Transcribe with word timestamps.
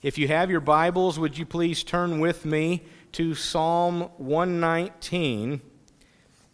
If 0.00 0.16
you 0.16 0.28
have 0.28 0.48
your 0.48 0.60
Bibles, 0.60 1.18
would 1.18 1.36
you 1.36 1.44
please 1.44 1.82
turn 1.82 2.20
with 2.20 2.44
me 2.44 2.84
to 3.10 3.34
Psalm 3.34 4.02
119? 4.18 5.60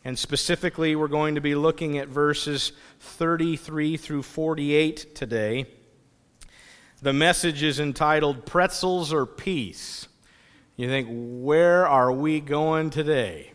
And 0.02 0.18
specifically, 0.18 0.96
we're 0.96 1.08
going 1.08 1.34
to 1.34 1.42
be 1.42 1.54
looking 1.54 1.98
at 1.98 2.08
verses 2.08 2.72
33 3.00 3.98
through 3.98 4.22
48 4.22 5.14
today. 5.14 5.66
The 7.02 7.12
message 7.12 7.62
is 7.62 7.78
entitled 7.78 8.46
Pretzels 8.46 9.12
or 9.12 9.26
Peace. 9.26 10.08
You 10.76 10.88
think, 10.88 11.08
where 11.10 11.86
are 11.86 12.12
we 12.12 12.40
going 12.40 12.88
today? 12.88 13.52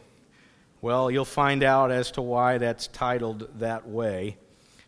Well, 0.82 1.10
you'll 1.10 1.26
find 1.26 1.64
out 1.64 1.90
as 1.90 2.12
to 2.12 2.22
why 2.22 2.60
that's 2.60 2.86
titled 2.86 3.50
that 3.58 3.88
way. 3.88 4.38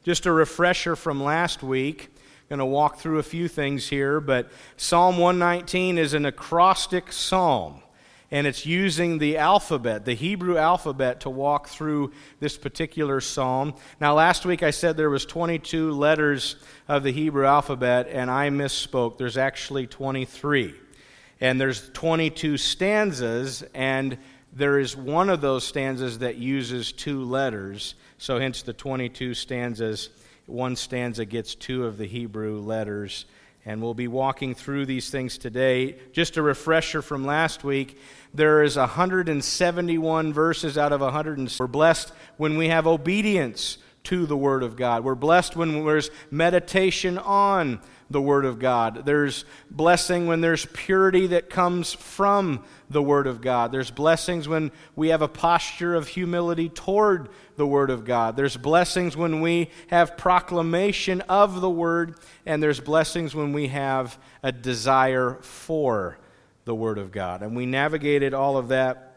Just 0.04 0.28
a 0.28 0.32
refresher 0.32 0.96
from 0.96 1.24
last 1.24 1.64
week 1.64 2.12
going 2.52 2.60
to 2.60 2.66
walk 2.66 2.98
through 2.98 3.18
a 3.18 3.24
few 3.24 3.48
things 3.48 3.88
here, 3.88 4.20
but 4.20 4.52
Psalm 4.76 5.18
119 5.18 5.98
is 5.98 6.14
an 6.14 6.26
acrostic 6.26 7.14
psalm, 7.14 7.82
and 8.30 8.46
it's 8.46 8.66
using 8.66 9.20
the 9.20 9.38
alphabet, 9.38 10.04
the 10.04 10.16
Hebrew 10.16 10.58
alphabet, 10.58 11.22
to 11.22 11.30
walk 11.30 11.70
through 11.70 12.12
this 12.42 12.58
particular 12.58 13.22
psalm. 13.22 13.74
Now, 14.02 14.16
last 14.16 14.46
week 14.46 14.64
I 14.64 14.72
said 14.72 14.98
there 14.98 15.10
was 15.10 15.26
22 15.26 15.94
letters 15.94 16.58
of 16.90 17.04
the 17.04 17.14
Hebrew 17.14 17.46
alphabet, 17.46 18.10
and 18.12 18.30
I 18.30 18.50
misspoke. 18.50 19.18
There's 19.18 19.38
actually 19.38 19.88
23. 19.88 20.76
And 21.40 21.60
there's 21.60 21.90
22 21.92 22.58
stanzas, 22.58 23.64
and 23.74 24.18
there 24.52 24.78
is 24.78 24.98
one 24.98 25.30
of 25.30 25.40
those 25.40 25.66
stanzas 25.66 26.20
that 26.20 26.36
uses 26.36 26.92
two 26.92 27.24
letters, 27.24 27.96
so 28.18 28.40
hence 28.40 28.62
the 28.62 28.74
22 28.74 29.36
stanzas 29.36 30.10
one 30.46 30.76
stanza 30.76 31.26
gets 31.26 31.56
two 31.56 31.86
of 31.86 31.98
the 31.98 32.06
Hebrew 32.06 32.60
letters. 32.60 33.26
And 33.64 33.80
we'll 33.80 33.94
be 33.94 34.08
walking 34.08 34.56
through 34.56 34.88
these 34.88 35.12
things 35.12 35.38
today. 35.38 35.96
Just 36.14 36.36
a 36.38 36.42
refresher 36.42 37.04
from 37.04 37.26
last 37.26 37.64
week 37.64 38.00
there 38.34 38.64
is 38.64 38.78
171 38.78 40.34
verses 40.34 40.78
out 40.78 40.94
of 40.94 41.02
100. 41.02 41.52
We're 41.60 41.68
blessed 41.68 42.14
when 42.38 42.58
we 42.58 42.70
have 42.70 42.88
obedience 42.88 43.78
to 44.06 44.26
the 44.26 44.38
Word 44.38 44.64
of 44.64 44.76
God. 44.76 45.04
We're 45.04 45.16
blessed 45.16 45.56
when 45.56 45.86
there's 45.86 46.10
meditation 46.32 47.18
on 47.18 47.82
the 48.12 48.22
Word 48.22 48.46
of 48.46 48.60
God. 48.60 49.06
There's 49.06 49.46
blessing 49.70 50.28
when 50.28 50.42
there's 50.42 50.66
purity 50.66 51.28
that 51.28 51.50
comes 51.50 51.94
from 51.94 52.64
the 52.90 53.02
Word 53.02 53.28
of 53.28 53.42
God. 53.42 53.72
There's 53.72 53.92
blessings 53.92 54.48
when 54.48 54.72
we 54.96 55.10
have 55.10 55.22
a 55.22 55.28
posture 55.28 55.96
of 55.96 56.10
humility 56.10 56.70
toward 56.70 57.30
the 57.56 57.68
Word 57.68 57.90
of 57.90 58.06
God. 58.06 58.36
There's 58.36 58.58
blessings 58.58 59.16
when 59.16 59.42
we 59.42 59.70
have 59.88 60.18
proclamation 60.18 61.22
of 61.22 61.62
the 61.62 61.70
Word, 61.70 62.16
and 62.46 62.62
there's 62.62 62.80
blessings 62.80 63.34
when 63.34 63.54
we 63.54 63.68
have 63.68 64.20
a 64.44 64.52
desire 64.52 65.38
for 65.42 66.18
the 66.66 66.76
Word 66.76 66.98
of 66.98 67.12
God. 67.12 67.42
And 67.42 67.56
we 67.56 67.66
navigated 67.66 68.34
all 68.34 68.58
of 68.58 68.68
that 68.70 69.11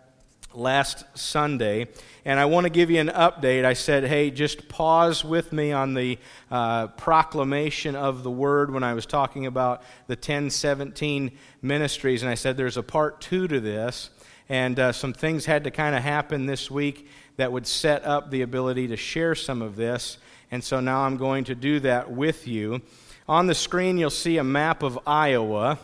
last 0.57 1.05
Sunday. 1.17 1.89
And 2.25 2.41
I 2.41 2.47
want 2.47 2.65
to 2.65 2.71
give 2.71 2.91
you 2.91 3.01
an 3.01 3.09
update. 3.09 3.65
I 3.65 3.75
said, 3.75 4.05
hey, 4.05 4.31
just 4.31 4.69
pause 4.69 5.25
with 5.25 5.53
me 5.53 5.73
on 5.73 5.95
the 5.95 6.19
uh, 6.51 6.89
proclamation 6.89 7.97
of 7.97 8.23
the 8.23 8.31
word 8.31 8.73
when 8.73 8.83
I 8.83 8.95
was 8.95 9.07
talking 9.07 9.47
about 9.47 9.83
the 10.07 10.15
1017 10.15 11.33
ministries. 11.63 12.23
And 12.23 12.31
I 12.31 12.35
said, 12.35 12.57
there's 12.57 12.77
a 12.77 12.83
part 12.83 13.21
two 13.21 13.47
to 13.49 13.61
this. 13.61 14.11
And 14.49 14.79
uh, 14.79 14.93
some 14.93 15.13
things 15.13 15.47
had 15.47 15.65
to 15.65 15.71
kind 15.71 15.95
of 15.95 16.03
happen 16.03 16.47
this 16.47 16.71
week 16.71 17.09
that 17.37 17.51
would 17.51 17.67
set 17.67 18.05
up 18.05 18.31
the 18.31 18.43
ability 18.43 18.89
to 18.89 18.97
share 18.97 19.35
some 19.35 19.63
of 19.63 19.77
this. 19.77 20.19
And 20.51 20.63
so 20.63 20.81
now 20.81 21.01
I'm 21.01 21.17
going 21.17 21.45
to 21.45 21.55
do 21.55 21.81
that 21.81 22.11
with 22.11 22.47
you. 22.47 22.83
On 23.29 23.47
the 23.47 23.55
screen, 23.55 23.97
you'll 23.97 24.11
see 24.11 24.37
a 24.37 24.45
map 24.45 24.83
of 24.83 24.99
Iowa. 25.07 25.79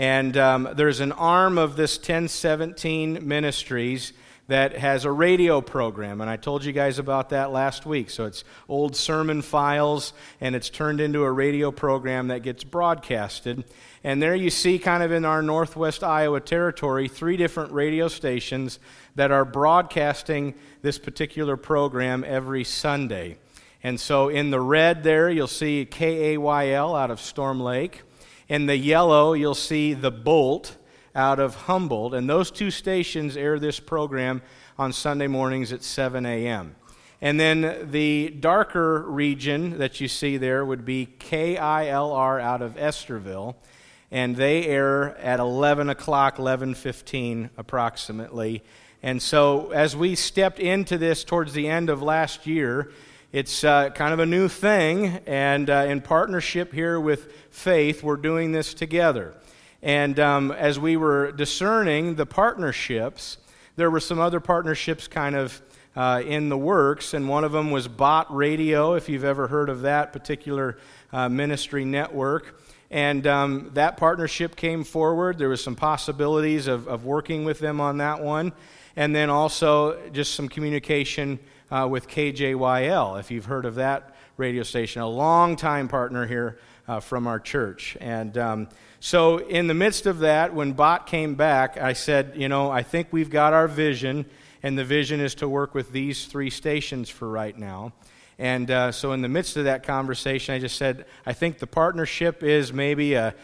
And 0.00 0.34
um, 0.38 0.66
there's 0.76 1.00
an 1.00 1.12
arm 1.12 1.58
of 1.58 1.76
this 1.76 1.98
1017 1.98 3.28
Ministries 3.28 4.14
that 4.46 4.78
has 4.78 5.04
a 5.04 5.12
radio 5.12 5.60
program. 5.60 6.22
And 6.22 6.30
I 6.30 6.38
told 6.38 6.64
you 6.64 6.72
guys 6.72 6.98
about 6.98 7.28
that 7.28 7.52
last 7.52 7.84
week. 7.84 8.08
So 8.08 8.24
it's 8.24 8.42
old 8.66 8.96
sermon 8.96 9.42
files, 9.42 10.14
and 10.40 10.56
it's 10.56 10.70
turned 10.70 11.02
into 11.02 11.22
a 11.22 11.30
radio 11.30 11.70
program 11.70 12.28
that 12.28 12.42
gets 12.42 12.64
broadcasted. 12.64 13.64
And 14.02 14.22
there 14.22 14.34
you 14.34 14.48
see, 14.48 14.78
kind 14.78 15.02
of 15.02 15.12
in 15.12 15.26
our 15.26 15.42
northwest 15.42 16.02
Iowa 16.02 16.40
territory, 16.40 17.06
three 17.06 17.36
different 17.36 17.70
radio 17.72 18.08
stations 18.08 18.78
that 19.16 19.30
are 19.30 19.44
broadcasting 19.44 20.54
this 20.80 20.98
particular 20.98 21.58
program 21.58 22.24
every 22.26 22.64
Sunday. 22.64 23.36
And 23.82 24.00
so 24.00 24.30
in 24.30 24.48
the 24.48 24.62
red 24.62 25.02
there, 25.02 25.28
you'll 25.28 25.46
see 25.46 25.84
KAYL 25.84 26.98
out 26.98 27.10
of 27.10 27.20
Storm 27.20 27.60
Lake. 27.60 28.00
In 28.50 28.66
the 28.66 28.76
yellow, 28.76 29.32
you'll 29.32 29.54
see 29.54 29.94
the 29.94 30.10
Bolt 30.10 30.76
out 31.14 31.38
of 31.38 31.54
Humboldt. 31.54 32.14
And 32.14 32.28
those 32.28 32.50
two 32.50 32.72
stations 32.72 33.36
air 33.36 33.60
this 33.60 33.78
program 33.78 34.42
on 34.76 34.92
Sunday 34.92 35.28
mornings 35.28 35.72
at 35.72 35.84
7 35.84 36.26
a.m. 36.26 36.74
And 37.20 37.38
then 37.38 37.90
the 37.92 38.30
darker 38.30 39.02
region 39.02 39.78
that 39.78 40.00
you 40.00 40.08
see 40.08 40.36
there 40.36 40.64
would 40.64 40.84
be 40.84 41.06
KILR 41.20 42.40
out 42.40 42.60
of 42.60 42.74
Estherville, 42.74 43.54
And 44.10 44.34
they 44.34 44.66
air 44.66 45.16
at 45.18 45.38
11 45.38 45.88
o'clock, 45.88 46.38
11.15 46.38 47.50
approximately. 47.56 48.64
And 49.00 49.22
so 49.22 49.70
as 49.70 49.94
we 49.94 50.16
stepped 50.16 50.58
into 50.58 50.98
this 50.98 51.22
towards 51.22 51.52
the 51.52 51.68
end 51.68 51.88
of 51.88 52.02
last 52.02 52.48
year, 52.48 52.90
it's 53.32 53.62
uh, 53.62 53.90
kind 53.90 54.12
of 54.12 54.18
a 54.18 54.26
new 54.26 54.48
thing, 54.48 55.20
and 55.24 55.70
uh, 55.70 55.86
in 55.88 56.00
partnership 56.00 56.72
here 56.72 56.98
with 56.98 57.32
Faith, 57.50 58.02
we're 58.02 58.16
doing 58.16 58.50
this 58.50 58.74
together. 58.74 59.34
And 59.82 60.18
um, 60.18 60.50
as 60.50 60.80
we 60.80 60.96
were 60.96 61.30
discerning 61.30 62.16
the 62.16 62.26
partnerships, 62.26 63.38
there 63.76 63.88
were 63.88 64.00
some 64.00 64.18
other 64.18 64.40
partnerships 64.40 65.06
kind 65.06 65.36
of 65.36 65.62
uh, 65.94 66.22
in 66.26 66.48
the 66.48 66.58
works, 66.58 67.14
and 67.14 67.28
one 67.28 67.44
of 67.44 67.52
them 67.52 67.70
was 67.70 67.86
Bott 67.86 68.34
Radio, 68.34 68.94
if 68.94 69.08
you've 69.08 69.22
ever 69.22 69.46
heard 69.46 69.68
of 69.68 69.82
that 69.82 70.12
particular 70.12 70.78
uh, 71.12 71.28
ministry 71.28 71.84
network. 71.84 72.60
And 72.90 73.24
um, 73.28 73.70
that 73.74 73.96
partnership 73.96 74.56
came 74.56 74.82
forward. 74.82 75.38
There 75.38 75.48
was 75.48 75.62
some 75.62 75.76
possibilities 75.76 76.66
of, 76.66 76.88
of 76.88 77.04
working 77.04 77.44
with 77.44 77.60
them 77.60 77.80
on 77.80 77.98
that 77.98 78.20
one. 78.20 78.52
And 78.96 79.14
then 79.14 79.30
also 79.30 80.10
just 80.10 80.34
some 80.34 80.48
communication 80.48 81.38
uh, 81.70 81.86
with 81.90 82.08
KJYL, 82.08 83.18
if 83.20 83.30
you've 83.30 83.46
heard 83.46 83.64
of 83.64 83.76
that 83.76 84.14
radio 84.36 84.62
station, 84.62 85.02
a 85.02 85.08
long-time 85.08 85.88
partner 85.88 86.26
here 86.26 86.58
uh, 86.88 86.98
from 86.98 87.26
our 87.26 87.38
church. 87.38 87.96
And 88.00 88.36
um, 88.36 88.68
so, 88.98 89.38
in 89.38 89.66
the 89.66 89.74
midst 89.74 90.06
of 90.06 90.20
that, 90.20 90.54
when 90.54 90.72
Bott 90.72 91.06
came 91.06 91.34
back, 91.34 91.78
I 91.78 91.92
said, 91.92 92.32
You 92.34 92.48
know, 92.48 92.70
I 92.70 92.82
think 92.82 93.08
we've 93.12 93.30
got 93.30 93.52
our 93.52 93.68
vision, 93.68 94.26
and 94.62 94.76
the 94.76 94.84
vision 94.84 95.20
is 95.20 95.34
to 95.36 95.48
work 95.48 95.74
with 95.74 95.92
these 95.92 96.26
three 96.26 96.50
stations 96.50 97.08
for 97.08 97.28
right 97.28 97.56
now. 97.56 97.92
And 98.38 98.70
uh, 98.70 98.90
so, 98.90 99.12
in 99.12 99.22
the 99.22 99.28
midst 99.28 99.56
of 99.56 99.64
that 99.64 99.84
conversation, 99.84 100.54
I 100.54 100.58
just 100.58 100.76
said, 100.76 101.04
I 101.24 101.32
think 101.32 101.58
the 101.58 101.66
partnership 101.66 102.42
is 102.42 102.72
maybe 102.72 103.14
a, 103.14 103.34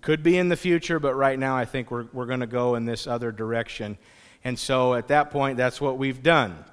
could 0.00 0.22
be 0.22 0.36
in 0.36 0.48
the 0.48 0.56
future, 0.56 0.98
but 0.98 1.14
right 1.14 1.38
now 1.38 1.56
I 1.56 1.64
think 1.64 1.90
we're, 1.90 2.06
we're 2.12 2.26
going 2.26 2.40
to 2.40 2.46
go 2.46 2.74
in 2.74 2.84
this 2.84 3.06
other 3.06 3.32
direction. 3.32 3.96
And 4.44 4.58
so, 4.58 4.94
at 4.94 5.08
that 5.08 5.30
point, 5.30 5.56
that's 5.56 5.80
what 5.80 5.98
we've 5.98 6.22
done. 6.22 6.64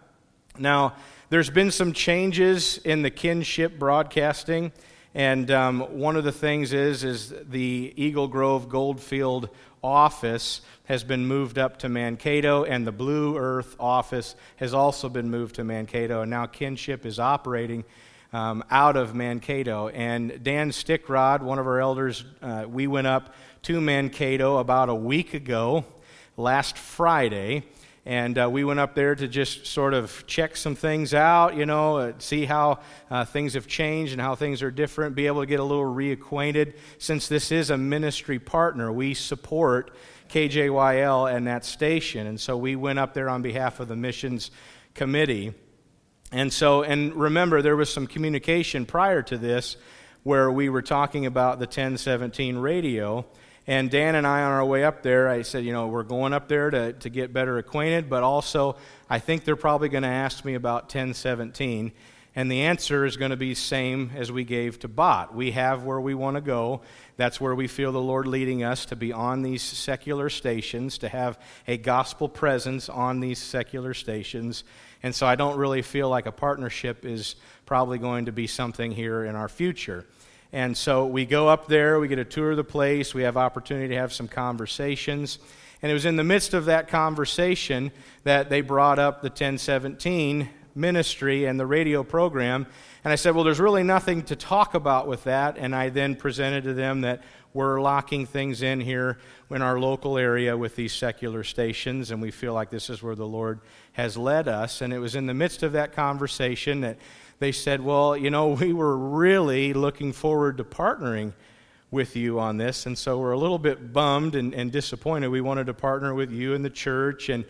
Now, 0.59 0.95
there's 1.29 1.49
been 1.49 1.71
some 1.71 1.93
changes 1.93 2.77
in 2.79 3.01
the 3.01 3.09
kinship 3.09 3.77
broadcasting, 3.77 4.71
and 5.13 5.51
um, 5.51 5.81
one 5.99 6.15
of 6.15 6.23
the 6.23 6.31
things 6.31 6.73
is 6.73 7.03
is 7.03 7.33
the 7.49 7.93
Eagle 7.95 8.27
Grove 8.27 8.69
Goldfield 8.69 9.49
office 9.83 10.61
has 10.85 11.03
been 11.03 11.27
moved 11.27 11.57
up 11.57 11.77
to 11.79 11.89
Mankato, 11.89 12.63
and 12.63 12.87
the 12.87 12.91
Blue 12.91 13.37
Earth 13.37 13.75
office 13.79 14.35
has 14.55 14.73
also 14.73 15.09
been 15.09 15.29
moved 15.29 15.55
to 15.55 15.63
Mankato, 15.63 16.21
and 16.21 16.31
now 16.31 16.45
kinship 16.45 17.05
is 17.05 17.19
operating. 17.19 17.83
Um, 18.33 18.61
out 18.69 18.97
of 18.97 19.15
Mankato. 19.15 19.87
And 19.87 20.43
Dan 20.43 20.71
Stickrod, 20.71 21.41
one 21.41 21.59
of 21.59 21.65
our 21.65 21.79
elders, 21.79 22.25
uh, 22.41 22.65
we 22.67 22.85
went 22.85 23.07
up 23.07 23.33
to 23.63 23.79
Mankato 23.79 24.57
about 24.57 24.89
a 24.89 24.93
week 24.93 25.33
ago, 25.33 25.85
last 26.35 26.77
Friday, 26.77 27.63
and 28.07 28.39
uh, 28.39 28.49
we 28.49 28.63
went 28.63 28.79
up 28.79 28.95
there 28.95 29.15
to 29.15 29.27
just 29.27 29.67
sort 29.67 29.93
of 29.93 30.25
check 30.27 30.55
some 30.55 30.75
things 30.75 31.13
out, 31.13 31.57
you 31.57 31.65
know, 31.65 31.97
uh, 31.97 32.13
see 32.19 32.45
how 32.45 32.79
uh, 33.11 33.25
things 33.25 33.53
have 33.53 33.67
changed 33.67 34.13
and 34.13 34.21
how 34.21 34.33
things 34.33 34.63
are 34.63 34.71
different, 34.71 35.13
be 35.13 35.27
able 35.27 35.41
to 35.41 35.45
get 35.45 35.59
a 35.59 35.63
little 35.63 35.83
reacquainted. 35.83 36.75
Since 36.99 37.27
this 37.27 37.51
is 37.51 37.69
a 37.69 37.77
ministry 37.77 38.39
partner, 38.39 38.93
we 38.93 39.13
support 39.13 39.91
KJYL 40.29 41.35
and 41.35 41.47
that 41.47 41.65
station. 41.65 42.27
And 42.27 42.39
so 42.39 42.55
we 42.55 42.77
went 42.77 42.97
up 42.97 43.13
there 43.13 43.27
on 43.27 43.41
behalf 43.41 43.81
of 43.81 43.89
the 43.89 43.97
missions 43.97 44.51
committee. 44.93 45.53
And 46.31 46.53
so, 46.53 46.83
and 46.83 47.13
remember, 47.13 47.61
there 47.61 47.75
was 47.75 47.91
some 47.91 48.07
communication 48.07 48.85
prior 48.85 49.21
to 49.23 49.37
this 49.37 49.75
where 50.23 50.49
we 50.49 50.69
were 50.69 50.81
talking 50.81 51.25
about 51.25 51.59
the 51.59 51.65
1017 51.65 52.57
radio. 52.57 53.25
And 53.69 53.91
Dan 53.91 54.15
and 54.15 54.25
I, 54.25 54.43
on 54.43 54.51
our 54.53 54.65
way 54.65 54.85
up 54.85 55.03
there, 55.03 55.27
I 55.27 55.41
said, 55.41 55.65
you 55.65 55.73
know, 55.73 55.87
we're 55.87 56.03
going 56.03 56.31
up 56.31 56.47
there 56.47 56.69
to, 56.69 56.93
to 56.93 57.09
get 57.09 57.33
better 57.33 57.57
acquainted, 57.57 58.09
but 58.09 58.23
also 58.23 58.77
I 59.09 59.19
think 59.19 59.43
they're 59.43 59.57
probably 59.57 59.89
going 59.89 60.03
to 60.03 60.09
ask 60.09 60.45
me 60.45 60.53
about 60.53 60.83
1017. 60.83 61.91
And 62.33 62.51
the 62.51 62.61
answer 62.61 63.03
is 63.03 63.17
going 63.17 63.31
to 63.31 63.37
be 63.37 63.55
same 63.55 64.11
as 64.15 64.31
we 64.31 64.45
gave 64.45 64.79
to 64.79 64.87
Bott. 64.87 65.35
We 65.35 65.51
have 65.51 65.83
where 65.83 65.99
we 65.99 66.13
want 66.13 66.35
to 66.35 66.41
go. 66.41 66.81
That's 67.17 67.41
where 67.41 67.55
we 67.55 67.67
feel 67.67 67.91
the 67.91 67.99
Lord 67.99 68.27
leading 68.27 68.63
us 68.63 68.85
to 68.85 68.95
be 68.95 69.11
on 69.11 69.41
these 69.41 69.63
secular 69.63 70.29
stations, 70.29 70.99
to 70.99 71.09
have 71.09 71.37
a 71.67 71.77
gospel 71.77 72.29
presence 72.29 72.89
on 72.89 73.19
these 73.19 73.39
secular 73.39 73.95
stations. 73.95 74.63
And 75.03 75.13
so 75.13 75.25
I 75.25 75.35
don't 75.35 75.57
really 75.57 75.81
feel 75.81 76.09
like 76.09 76.25
a 76.25 76.31
partnership 76.31 77.05
is 77.05 77.35
probably 77.65 77.97
going 77.97 78.25
to 78.25 78.31
be 78.31 78.47
something 78.47 78.91
here 78.91 79.25
in 79.25 79.35
our 79.35 79.49
future. 79.49 80.05
And 80.53 80.77
so 80.77 81.05
we 81.05 81.25
go 81.25 81.47
up 81.47 81.67
there, 81.67 81.99
we 81.99 82.07
get 82.07 82.19
a 82.19 82.25
tour 82.25 82.51
of 82.51 82.57
the 82.57 82.63
place, 82.63 83.13
we 83.13 83.23
have 83.23 83.37
opportunity 83.37 83.89
to 83.89 83.95
have 83.95 84.13
some 84.13 84.27
conversations. 84.27 85.39
And 85.81 85.91
it 85.91 85.93
was 85.93 86.05
in 86.05 86.15
the 86.15 86.23
midst 86.23 86.53
of 86.53 86.65
that 86.65 86.87
conversation 86.87 87.91
that 88.23 88.49
they 88.49 88.61
brought 88.61 88.99
up 88.99 89.21
the 89.21 89.29
1017 89.29 90.49
ministry 90.73 91.45
and 91.45 91.59
the 91.59 91.65
radio 91.65 92.03
program. 92.03 92.65
And 93.03 93.11
I 93.11 93.15
said, 93.15 93.35
Well, 93.35 93.43
there's 93.43 93.59
really 93.59 93.83
nothing 93.83 94.23
to 94.23 94.35
talk 94.35 94.73
about 94.73 95.07
with 95.07 95.23
that. 95.25 95.57
And 95.57 95.75
I 95.75 95.89
then 95.89 96.15
presented 96.15 96.63
to 96.65 96.73
them 96.73 97.01
that 97.01 97.21
we're 97.53 97.81
locking 97.81 98.25
things 98.25 98.61
in 98.61 98.79
here 98.79 99.17
in 99.49 99.61
our 99.61 99.79
local 99.79 100.17
area 100.17 100.55
with 100.55 100.75
these 100.75 100.93
secular 100.93 101.43
stations, 101.43 102.11
and 102.11 102.21
we 102.21 102.29
feel 102.29 102.53
like 102.53 102.69
this 102.69 102.89
is 102.89 103.01
where 103.01 103.15
the 103.15 103.25
Lord 103.25 103.61
has 103.93 104.15
led 104.15 104.47
us. 104.47 104.81
And 104.81 104.93
it 104.93 104.99
was 104.99 105.15
in 105.15 105.25
the 105.25 105.33
midst 105.33 105.63
of 105.63 105.71
that 105.71 105.93
conversation 105.93 106.81
that 106.81 106.97
they 107.39 107.51
said, 107.51 107.81
Well, 107.81 108.15
you 108.17 108.29
know, 108.29 108.49
we 108.49 108.73
were 108.73 108.97
really 108.97 109.73
looking 109.73 110.13
forward 110.13 110.57
to 110.57 110.63
partnering 110.63 111.33
with 111.89 112.15
you 112.15 112.39
on 112.39 112.57
this, 112.57 112.85
and 112.85 112.97
so 112.97 113.17
we're 113.17 113.31
a 113.31 113.37
little 113.37 113.59
bit 113.59 113.93
bummed 113.93 114.35
and, 114.35 114.53
and 114.53 114.71
disappointed. 114.71 115.29
We 115.29 115.41
wanted 115.41 115.67
to 115.67 115.73
partner 115.73 116.13
with 116.13 116.31
you 116.31 116.53
and 116.53 116.63
the 116.63 116.69
church, 116.69 117.29
and 117.29 117.45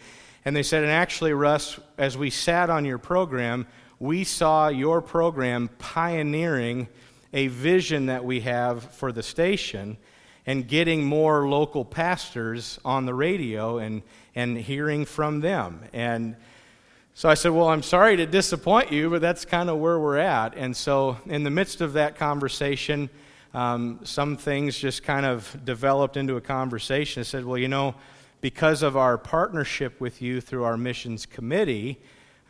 and 0.45 0.55
they 0.55 0.63
said, 0.63 0.83
and 0.83 0.91
actually, 0.91 1.33
Russ, 1.33 1.77
as 1.97 2.17
we 2.17 2.29
sat 2.29 2.69
on 2.69 2.85
your 2.85 2.97
program, 2.97 3.67
we 3.99 4.23
saw 4.23 4.69
your 4.69 5.01
program 5.01 5.69
pioneering 5.77 6.87
a 7.33 7.47
vision 7.47 8.05
that 8.05 8.23
we 8.23 8.39
have 8.39 8.83
for 8.93 9.11
the 9.11 9.23
station 9.23 9.97
and 10.45 10.65
getting 10.67 11.03
more 11.03 11.49
local 11.49 11.83
pastors 11.83 12.79
on 12.85 13.05
the 13.05 13.13
radio 13.13 13.79
and, 13.79 14.01
and 14.35 14.57
hearing 14.57 15.03
from 15.03 15.41
them. 15.41 15.81
And 15.91 16.37
so 17.17 17.27
I 17.27 17.33
said, 17.33 17.51
Well, 17.51 17.67
I'm 17.67 17.81
sorry 17.81 18.15
to 18.17 18.27
disappoint 18.27 18.91
you, 18.91 19.09
but 19.09 19.21
that's 19.21 19.43
kind 19.43 19.71
of 19.71 19.79
where 19.79 19.99
we're 19.99 20.19
at. 20.19 20.55
And 20.55 20.77
so, 20.77 21.17
in 21.25 21.41
the 21.41 21.49
midst 21.49 21.81
of 21.81 21.93
that 21.93 22.15
conversation, 22.15 23.09
um, 23.55 24.01
some 24.03 24.37
things 24.37 24.77
just 24.77 25.01
kind 25.01 25.25
of 25.25 25.57
developed 25.65 26.15
into 26.15 26.35
a 26.35 26.41
conversation. 26.41 27.21
I 27.21 27.23
said, 27.23 27.43
Well, 27.43 27.57
you 27.57 27.69
know, 27.69 27.95
because 28.39 28.83
of 28.83 28.95
our 28.95 29.17
partnership 29.17 29.99
with 29.99 30.21
you 30.21 30.41
through 30.41 30.63
our 30.63 30.77
missions 30.77 31.25
committee. 31.25 31.99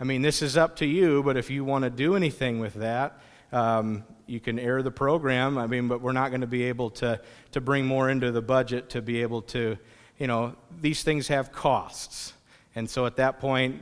I 0.01 0.03
mean, 0.03 0.21
this 0.21 0.41
is 0.41 0.57
up 0.57 0.75
to 0.77 0.85
you, 0.85 1.23
but 1.23 1.37
if 1.37 1.49
you 1.49 1.63
want 1.63 1.85
to 1.85 1.89
do 1.89 2.17
anything 2.17 2.59
with 2.59 2.73
that, 2.73 3.21
um, 3.53 4.03
you 4.25 4.41
can 4.41 4.59
air 4.59 4.83
the 4.83 4.91
program. 4.91 5.57
I 5.57 5.67
mean, 5.67 5.87
but 5.87 6.01
we're 6.01 6.11
not 6.11 6.27
going 6.27 6.41
to 6.41 6.45
be 6.45 6.63
able 6.63 6.89
to, 6.89 7.21
to 7.53 7.61
bring 7.61 7.85
more 7.85 8.09
into 8.09 8.33
the 8.33 8.41
budget 8.41 8.89
to 8.89 9.01
be 9.01 9.21
able 9.21 9.43
to, 9.43 9.77
you 10.19 10.27
know, 10.27 10.57
these 10.81 11.03
things 11.03 11.29
have 11.29 11.53
costs. 11.53 12.33
And 12.75 12.89
so 12.89 13.05
at 13.05 13.15
that 13.15 13.39
point, 13.39 13.81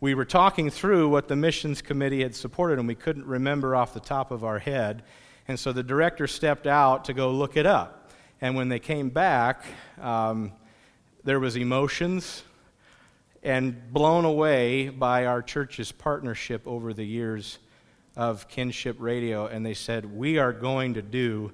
we 0.00 0.14
were 0.14 0.24
talking 0.24 0.70
through 0.70 1.08
what 1.08 1.28
the 1.28 1.36
missions 1.36 1.82
committee 1.82 2.22
had 2.22 2.34
supported, 2.34 2.78
and 2.78 2.88
we 2.88 2.94
couldn't 2.94 3.26
remember 3.26 3.76
off 3.76 3.92
the 3.92 4.00
top 4.00 4.30
of 4.30 4.44
our 4.44 4.58
head. 4.58 5.02
And 5.46 5.58
so 5.58 5.72
the 5.72 5.82
director 5.82 6.26
stepped 6.26 6.66
out 6.66 7.04
to 7.06 7.12
go 7.12 7.30
look 7.30 7.56
it 7.56 7.66
up. 7.66 8.10
And 8.40 8.56
when 8.56 8.68
they 8.68 8.78
came 8.78 9.10
back, 9.10 9.64
um, 10.00 10.52
there 11.24 11.38
was 11.38 11.56
emotions 11.56 12.42
and 13.42 13.92
blown 13.92 14.24
away 14.24 14.88
by 14.88 15.26
our 15.26 15.42
church's 15.42 15.92
partnership 15.92 16.66
over 16.66 16.92
the 16.92 17.04
years 17.04 17.58
of 18.16 18.48
kinship 18.48 18.96
radio 18.98 19.46
and 19.46 19.64
they 19.64 19.72
said 19.72 20.04
we 20.04 20.38
are 20.38 20.52
going 20.52 20.94
to 20.94 21.02
do 21.02 21.52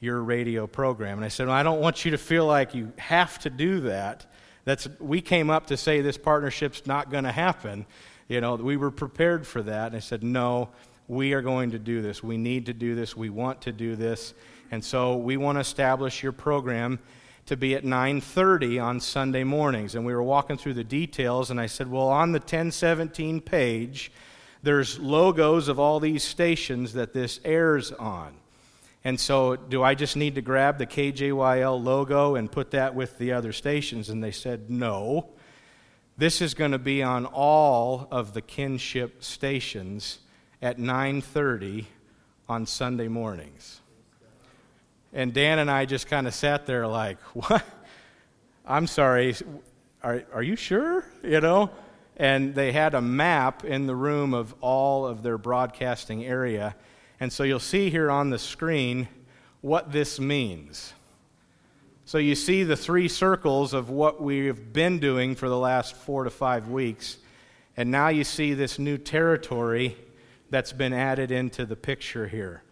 your 0.00 0.22
radio 0.22 0.66
program 0.66 1.18
and 1.18 1.24
i 1.24 1.28
said 1.28 1.46
well, 1.46 1.54
i 1.54 1.62
don't 1.62 1.80
want 1.80 2.04
you 2.04 2.10
to 2.10 2.18
feel 2.18 2.46
like 2.46 2.74
you 2.74 2.92
have 2.96 3.38
to 3.38 3.50
do 3.50 3.80
that 3.80 4.26
that's 4.68 4.88
we 5.00 5.20
came 5.20 5.50
up 5.50 5.66
to 5.68 5.76
say 5.76 6.00
this 6.00 6.18
partnership's 6.18 6.86
not 6.86 7.10
going 7.10 7.24
to 7.24 7.32
happen. 7.32 7.86
You 8.28 8.40
know 8.40 8.56
we 8.56 8.76
were 8.76 8.90
prepared 8.90 9.46
for 9.46 9.62
that 9.62 9.88
and 9.88 9.96
i 9.96 10.00
said 10.00 10.22
no 10.22 10.68
we 11.08 11.32
are 11.32 11.40
going 11.40 11.70
to 11.70 11.78
do 11.78 12.02
this. 12.02 12.22
We 12.22 12.36
need 12.36 12.66
to 12.66 12.74
do 12.74 12.94
this. 12.94 13.16
We 13.16 13.30
want 13.30 13.62
to 13.62 13.72
do 13.72 13.96
this. 13.96 14.34
And 14.70 14.84
so 14.84 15.16
we 15.16 15.38
want 15.38 15.56
to 15.56 15.60
establish 15.60 16.22
your 16.22 16.32
program 16.32 16.98
to 17.46 17.56
be 17.56 17.74
at 17.74 17.82
9:30 17.82 18.78
on 18.78 19.00
Sunday 19.00 19.42
mornings. 19.42 19.94
And 19.94 20.04
we 20.04 20.14
were 20.14 20.22
walking 20.22 20.58
through 20.58 20.74
the 20.74 20.84
details 20.84 21.50
and 21.50 21.58
I 21.58 21.66
said, 21.66 21.90
"Well, 21.90 22.08
on 22.08 22.32
the 22.32 22.40
1017 22.40 23.40
page, 23.40 24.12
there's 24.62 24.98
logos 24.98 25.68
of 25.68 25.78
all 25.78 25.98
these 25.98 26.22
stations 26.22 26.92
that 26.92 27.14
this 27.14 27.40
airs 27.42 27.90
on." 27.92 28.34
And 29.04 29.18
so, 29.18 29.56
do 29.56 29.82
I 29.82 29.94
just 29.94 30.16
need 30.16 30.34
to 30.34 30.42
grab 30.42 30.78
the 30.78 30.86
KJYL 30.86 31.82
logo 31.82 32.34
and 32.34 32.50
put 32.50 32.72
that 32.72 32.94
with 32.94 33.16
the 33.18 33.32
other 33.32 33.52
stations? 33.52 34.08
And 34.08 34.22
they 34.22 34.32
said, 34.32 34.70
"No. 34.70 35.30
This 36.16 36.40
is 36.40 36.54
going 36.54 36.72
to 36.72 36.78
be 36.78 37.02
on 37.02 37.26
all 37.26 38.08
of 38.10 38.34
the 38.34 38.42
kinship 38.42 39.22
stations 39.22 40.18
at 40.60 40.78
9:30 40.78 41.86
on 42.48 42.66
Sunday 42.66 43.08
mornings." 43.08 43.80
And 45.12 45.32
Dan 45.32 45.58
and 45.58 45.70
I 45.70 45.84
just 45.86 46.06
kind 46.06 46.26
of 46.26 46.34
sat 46.34 46.66
there 46.66 46.86
like, 46.86 47.18
what? 47.34 47.64
I'm 48.66 48.86
sorry, 48.86 49.34
are, 50.02 50.22
are 50.32 50.42
you 50.42 50.56
sure? 50.56 51.04
You 51.22 51.40
know? 51.40 51.70
And 52.16 52.54
they 52.54 52.72
had 52.72 52.94
a 52.94 53.00
map 53.00 53.64
in 53.64 53.86
the 53.86 53.94
room 53.94 54.34
of 54.34 54.54
all 54.60 55.06
of 55.06 55.22
their 55.22 55.38
broadcasting 55.38 56.24
area. 56.24 56.74
And 57.20 57.32
so 57.32 57.42
you'll 57.42 57.58
see 57.58 57.90
here 57.90 58.10
on 58.10 58.30
the 58.30 58.38
screen 58.38 59.08
what 59.60 59.92
this 59.92 60.20
means. 60.20 60.92
So 62.04 62.18
you 62.18 62.34
see 62.34 62.62
the 62.62 62.76
three 62.76 63.08
circles 63.08 63.74
of 63.74 63.90
what 63.90 64.22
we've 64.22 64.72
been 64.72 64.98
doing 64.98 65.34
for 65.34 65.48
the 65.48 65.58
last 65.58 65.94
four 65.94 66.24
to 66.24 66.30
five 66.30 66.68
weeks. 66.68 67.18
And 67.76 67.90
now 67.90 68.08
you 68.08 68.24
see 68.24 68.54
this 68.54 68.78
new 68.78 68.98
territory 68.98 69.96
that's 70.50 70.72
been 70.72 70.92
added 70.92 71.30
into 71.30 71.66
the 71.66 71.76
picture 71.76 72.26
here 72.26 72.62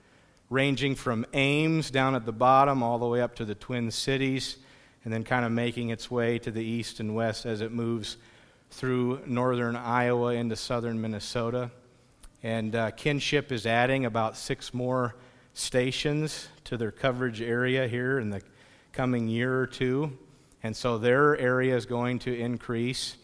ranging 0.50 0.94
from 0.94 1.26
Ames 1.32 1.90
down 1.90 2.14
at 2.14 2.24
the 2.24 2.32
bottom 2.32 2.82
all 2.82 2.98
the 2.98 3.06
way 3.06 3.20
up 3.20 3.34
to 3.36 3.44
the 3.44 3.54
Twin 3.54 3.90
Cities, 3.90 4.56
and 5.04 5.12
then 5.12 5.24
kind 5.24 5.44
of 5.44 5.52
making 5.52 5.90
its 5.90 6.10
way 6.10 6.38
to 6.38 6.50
the 6.50 6.64
east 6.64 7.00
and 7.00 7.14
west 7.14 7.46
as 7.46 7.60
it 7.60 7.72
moves 7.72 8.16
through 8.70 9.20
northern 9.26 9.76
Iowa 9.76 10.34
into 10.34 10.56
southern 10.56 11.00
Minnesota. 11.00 11.70
And 12.46 12.76
uh, 12.76 12.92
Kinship 12.92 13.50
is 13.50 13.66
adding 13.66 14.04
about 14.04 14.36
six 14.36 14.72
more 14.72 15.16
stations 15.52 16.46
to 16.62 16.76
their 16.76 16.92
coverage 16.92 17.42
area 17.42 17.88
here 17.88 18.20
in 18.20 18.30
the 18.30 18.40
coming 18.92 19.26
year 19.26 19.58
or 19.58 19.66
two. 19.66 20.16
And 20.62 20.76
so 20.76 20.96
their 20.96 21.36
area 21.38 21.74
is 21.74 21.86
going 21.86 22.20
to 22.20 22.32
increase. 22.32 23.16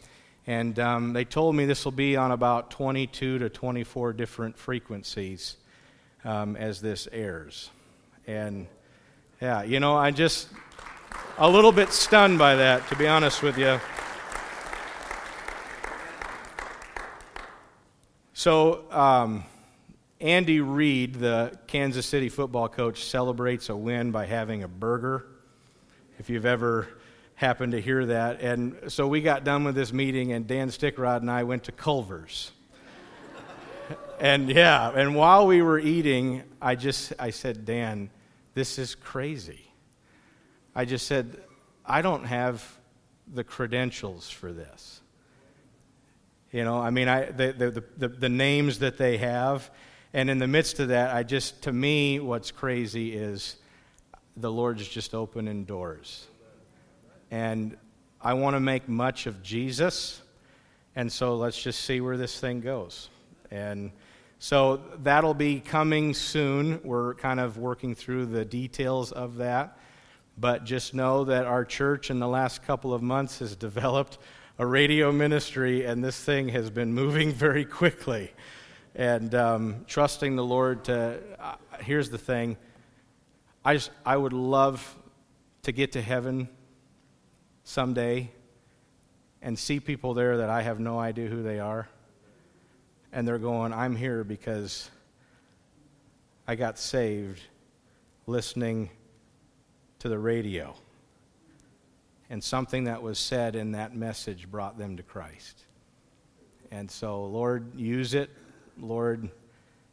And 0.49 0.77
um, 0.81 1.13
they 1.13 1.25
told 1.25 1.55
me 1.55 1.67
this 1.67 1.85
will 1.85 1.93
be 1.93 2.17
on 2.17 2.33
about 2.33 2.73
22 2.73 3.39
to 3.39 3.49
24 3.49 4.13
different 4.15 4.59
frequencies 4.59 5.57
um, 6.25 6.57
as 6.57 6.81
this 6.81 7.07
airs. 7.13 7.71
And 8.27 8.67
yeah, 9.41 9.63
you 9.63 9.79
know, 9.79 9.97
I'm 9.97 10.17
just 10.17 10.49
a 11.39 11.49
little 11.49 11.71
bit 11.71 11.93
stunned 11.93 12.41
by 12.41 12.57
that, 12.57 12.89
to 12.89 12.97
be 12.97 13.07
honest 13.07 13.41
with 13.41 13.57
you. 13.57 13.79
So, 18.43 18.91
um, 18.91 19.45
Andy 20.21 20.59
Reid, 20.59 21.15
the 21.15 21.57
Kansas 21.69 22.05
City 22.05 22.29
football 22.29 22.69
coach, 22.69 23.05
celebrates 23.05 23.69
a 23.69 23.77
win 23.77 24.11
by 24.11 24.27
having 24.27 24.65
a 24.65 24.67
burger. 24.67 25.27
If 26.19 26.29
you've 26.29 26.45
ever 26.45 26.89
happened 27.37 27.71
to 27.71 27.81
hear 27.81 28.05
that. 28.07 28.41
And 28.41 28.77
so 28.89 29.07
we 29.07 29.21
got 29.21 29.45
done 29.45 29.63
with 29.63 29.77
this 29.77 29.93
meeting, 29.93 30.33
and 30.33 30.45
Dan 30.45 30.71
Stickrod 30.71 31.19
and 31.19 31.31
I 31.31 31.45
went 31.45 31.63
to 31.63 31.73
Culver's 31.73 32.51
and 34.21 34.49
yeah, 34.49 34.91
and 34.91 35.15
while 35.15 35.47
we 35.47 35.63
were 35.63 35.79
eating, 35.79 36.43
I 36.61 36.75
just 36.75 37.13
I 37.21 37.31
said, 37.31 37.65
Dan, 37.65 38.11
this 38.55 38.77
is 38.77 38.97
crazy. 38.97 39.71
I 40.75 40.85
just 40.85 41.07
said, 41.07 41.41
I 41.87 42.03
don't 42.03 42.25
have 42.25 42.77
the 43.33 43.45
credentials 43.45 44.29
for 44.29 44.53
this. 44.53 45.02
You 46.53 46.65
know, 46.65 46.79
I 46.79 46.91
mean, 46.91 47.09
I, 47.09 47.31
the, 47.31 47.53
the, 47.53 47.85
the, 47.97 48.09
the, 48.09 48.29
names 48.29 48.81
that 48.81 48.99
they 48.99 49.17
have. 49.17 49.71
And 50.13 50.29
in 50.29 50.39
the 50.39 50.47
midst 50.47 50.81
of 50.81 50.89
that, 50.89 51.15
I 51.15 51.23
just, 51.23 51.63
to 51.63 51.73
me, 51.73 52.21
what's 52.21 52.51
crazy 52.51 53.15
is 53.15 53.57
the 54.37 54.53
Lord's 54.53 54.87
just 54.87 55.15
opening 55.15 55.65
doors. 55.65 56.27
And 57.31 57.79
I 58.21 58.35
want 58.35 58.55
to 58.55 58.61
make 58.61 58.87
much 58.87 59.27
of 59.27 59.43
Jesus. 59.43 60.21
And 60.95 61.11
so 61.11 61.37
let's 61.37 61.61
just 61.61 61.85
see 61.85 62.03
where 62.03 62.19
this 62.19 62.39
thing 62.39 62.61
goes. 62.61 63.09
And 63.51 63.91
so 64.39 64.83
that'll 65.03 65.33
be 65.33 65.59
coming 65.59 66.13
soon. 66.13 66.81
We're 66.85 67.15
kind 67.15 67.41
of 67.41 67.57
working 67.57 67.95
through 67.95 68.27
the 68.27 68.45
details 68.45 69.11
of 69.11 69.37
that. 69.37 69.79
But 70.37 70.65
just 70.65 70.93
know 70.93 71.25
that 71.25 71.47
our 71.47 71.65
church 71.65 72.11
in 72.11 72.19
the 72.19 72.29
last 72.29 72.63
couple 72.63 72.93
of 72.93 73.01
months 73.01 73.39
has 73.39 73.57
developed 73.69 74.19
a 74.59 74.67
radio 74.67 75.11
ministry, 75.11 75.85
and 75.85 76.05
this 76.05 76.23
thing 76.23 76.49
has 76.51 76.71
been 76.71 76.93
moving 76.93 77.33
very 77.47 77.65
quickly. 77.65 78.33
and 78.95 79.35
um, 79.35 79.85
trusting 79.89 80.37
the 80.37 80.45
Lord 80.45 80.85
to. 80.85 81.19
Uh, 81.41 81.55
here's 81.81 82.11
the 82.11 82.19
thing 82.19 82.57
I, 83.65 83.75
just, 83.75 83.91
I 84.05 84.17
would 84.17 84.33
love 84.33 84.97
to 85.63 85.73
get 85.73 85.93
to 85.93 86.03
heaven 86.03 86.49
someday 87.65 88.31
and 89.41 89.59
see 89.59 89.81
people 89.81 90.15
there 90.15 90.39
that 90.39 90.51
I 90.51 90.63
have 90.63 90.81
no 90.81 90.99
idea 90.99 91.29
who 91.29 91.43
they 91.43 91.59
are. 91.61 91.89
And 93.13 93.27
they're 93.27 93.39
going, 93.39 93.73
I'm 93.73 93.97
here 93.97 94.25
because 94.25 94.91
I 96.47 96.55
got 96.55 96.79
saved 96.79 97.41
listening 98.27 98.91
to 100.01 100.09
the 100.09 100.19
radio. 100.19 100.75
And 102.33 102.43
something 102.43 102.85
that 102.85 103.03
was 103.03 103.19
said 103.19 103.55
in 103.57 103.73
that 103.73 103.95
message 103.95 104.51
brought 104.51 104.79
them 104.79 104.97
to 104.97 105.03
Christ. 105.03 105.67
And 106.71 106.91
so, 106.91 107.27
Lord, 107.27 107.79
use 107.79 108.15
it. 108.15 108.31
Lord, 108.79 109.29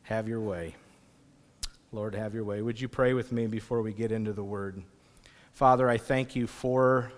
have 0.03 0.29
your 0.29 0.39
way. 0.39 0.77
Lord, 1.91 2.15
have 2.15 2.33
your 2.33 2.45
way. 2.45 2.61
Would 2.61 2.79
you 2.79 2.87
pray 2.87 3.13
with 3.13 3.33
me 3.33 3.47
before 3.47 3.81
we 3.81 3.91
get 3.91 4.13
into 4.13 4.31
the 4.31 4.41
word? 4.41 4.81
Father, 5.51 5.89
I 5.89 5.97
thank 5.97 6.33
you 6.33 6.47
for 6.47 7.11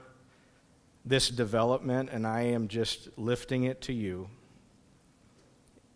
this 1.06 1.30
development, 1.30 2.10
and 2.12 2.26
I 2.26 2.42
am 2.42 2.68
just 2.68 3.08
lifting 3.16 3.66
it 3.66 3.80
to 3.82 3.94
you. 3.94 4.28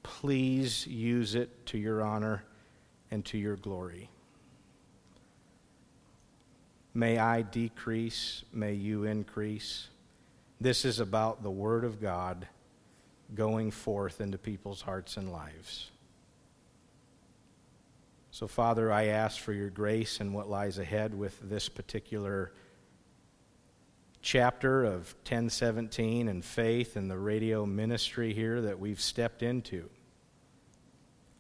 Please 0.04 0.86
use 0.86 1.34
it 1.34 1.66
to 1.66 1.80
your 1.80 2.04
honor 2.04 2.44
and 3.10 3.26
to 3.26 3.40
your 3.40 3.56
glory. 3.56 4.12
May 6.98 7.18
I 7.18 7.42
decrease, 7.42 8.46
may 8.54 8.74
you 8.74 9.04
increase. 9.04 9.90
This 10.62 10.86
is 10.86 11.02
about 11.02 11.44
the 11.44 11.52
Word 11.52 11.84
of 11.84 12.02
God 12.02 12.48
going 13.34 13.70
forth 13.72 14.22
into 14.22 14.38
people's 14.38 14.82
hearts 14.82 15.18
and 15.18 15.30
lives. 15.30 15.92
So, 18.32 18.48
Father, 18.48 18.94
I 18.94 19.08
ask 19.08 19.42
for 19.42 19.52
your 19.52 19.70
grace 19.70 20.22
and 20.22 20.34
what 20.34 20.50
lies 20.50 20.78
ahead 20.78 21.14
with 21.14 21.38
this 21.42 21.68
particular 21.68 22.54
chapter 24.22 24.86
of 24.86 25.14
1017 25.24 26.30
and 26.30 26.46
faith 26.46 26.96
and 26.96 27.12
the 27.12 27.18
radio 27.18 27.66
ministry 27.66 28.34
here 28.34 28.62
that 28.62 28.80
we've 28.80 29.02
stepped 29.02 29.44
into. 29.44 29.90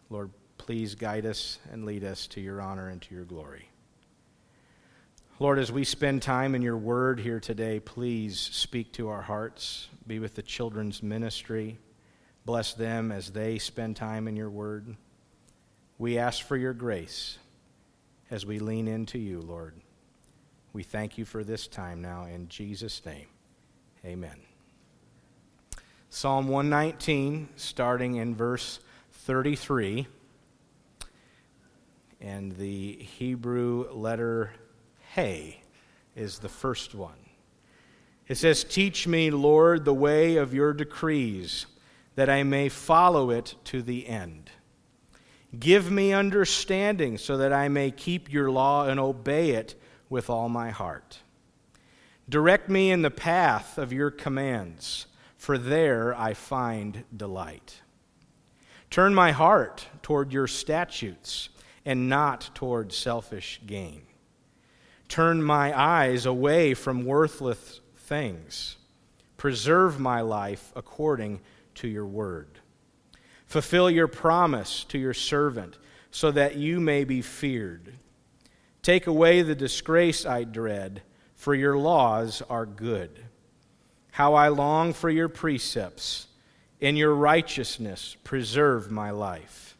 Lord, 0.10 0.32
please 0.58 0.96
guide 0.96 1.26
us 1.26 1.60
and 1.72 1.86
lead 1.86 2.04
us 2.04 2.28
to 2.28 2.42
your 2.42 2.62
honor 2.62 2.90
and 2.90 3.02
to 3.04 3.16
your 3.16 3.24
glory. 3.24 3.70
Lord, 5.38 5.60
as 5.60 5.70
we 5.70 5.84
spend 5.84 6.22
time 6.22 6.56
in 6.56 6.62
your 6.62 6.77
word 6.77 7.20
here 7.20 7.42
today, 7.42 7.82
please 7.82 8.39
speak 8.39 8.94
to 8.94 9.10
our 9.10 9.22
hearts. 9.22 9.89
Be 10.08 10.20
with 10.20 10.34
the 10.34 10.42
children's 10.42 11.04
ministry. 11.04 11.77
Bless 12.46 12.74
them 12.74 13.12
as 13.12 13.32
they 13.32 13.58
spend 13.58 13.98
time 13.98 14.30
in 14.30 14.38
your 14.38 14.50
word. 14.50 14.96
We 15.98 16.18
ask 16.18 16.42
for 16.46 16.56
your 16.56 16.72
grace 16.74 17.38
as 18.32 18.46
we 18.46 18.60
lean 18.60 18.88
into 18.88 19.20
you, 19.20 19.42
Lord. 19.42 19.74
We 20.72 20.84
thank 20.84 21.18
you 21.18 21.25
for 21.25 21.44
this 21.44 21.68
time 21.68 22.01
now 22.01 22.24
in 22.24 22.48
Jesus' 22.48 23.06
name. 23.06 23.27
Amen. 24.06 24.39
Psalm 26.10 26.48
119, 26.48 27.50
starting 27.58 28.15
in 28.15 28.38
verse 28.38 28.80
33, 29.12 30.08
and 32.22 32.54
the 32.54 32.94
Hebrew 32.94 33.92
letter 33.92 34.51
Hey 35.16 35.62
is 36.14 36.40
the 36.40 36.50
first 36.50 36.94
one. 36.94 37.16
It 38.28 38.36
says, 38.36 38.66
Teach 38.66 39.08
me, 39.08 39.32
Lord, 39.32 39.86
the 39.86 39.94
way 39.94 40.36
of 40.36 40.54
your 40.54 40.74
decrees, 40.74 41.68
that 42.16 42.30
I 42.30 42.44
may 42.44 42.68
follow 42.68 43.30
it 43.30 43.56
to 43.64 43.82
the 43.82 44.08
end. 44.08 44.52
Give 45.58 45.90
me 45.90 46.12
understanding 46.12 47.18
so 47.18 47.38
that 47.38 47.54
I 47.54 47.70
may 47.70 47.92
keep 47.92 48.30
your 48.30 48.52
law 48.52 48.90
and 48.90 49.00
obey 49.00 49.52
it 49.52 49.76
with 50.10 50.30
all 50.30 50.50
my 50.50 50.72
heart. 50.72 51.20
Direct 52.28 52.70
me 52.70 52.92
in 52.92 53.02
the 53.02 53.10
path 53.10 53.78
of 53.78 53.94
your 53.94 54.12
commands, 54.12 55.08
for 55.38 55.58
there 55.58 56.14
I 56.14 56.34
find 56.34 57.06
delight. 57.16 57.80
Turn 58.90 59.16
my 59.16 59.32
heart 59.32 59.88
toward 60.02 60.34
your 60.34 60.48
statutes 60.48 61.48
and 61.86 62.10
not 62.10 62.50
toward 62.54 62.92
selfish 62.92 63.62
gain. 63.66 64.05
Turn 65.08 65.44
my 65.44 65.78
eyes 65.78 66.26
away 66.26 66.74
from 66.74 67.06
worthless 67.06 67.82
things. 67.96 68.78
Preserve 69.38 70.00
my 70.00 70.22
life 70.22 70.72
according 70.76 71.42
to 71.76 71.88
your 71.88 72.06
word. 72.06 72.60
Fulfill 73.46 73.90
your 73.90 74.08
promise 74.08 74.84
to 74.86 74.98
your 74.98 75.14
servant, 75.14 75.78
so 76.10 76.32
that 76.32 76.56
you 76.56 76.80
may 76.80 77.04
be 77.04 77.22
feared. 77.22 77.94
Take 78.82 79.06
away 79.06 79.42
the 79.42 79.56
disgrace 79.56 80.26
I 80.26 80.44
dread, 80.46 81.02
for 81.36 81.54
your 81.54 81.78
laws 81.78 82.42
are 82.50 82.66
good. 82.66 83.26
How 84.12 84.34
I 84.34 84.48
long 84.48 84.94
for 84.94 85.10
your 85.10 85.28
precepts. 85.30 86.28
In 86.80 86.96
your 86.96 87.14
righteousness, 87.14 88.16
preserve 88.24 88.92
my 88.92 89.12
life. 89.12 89.78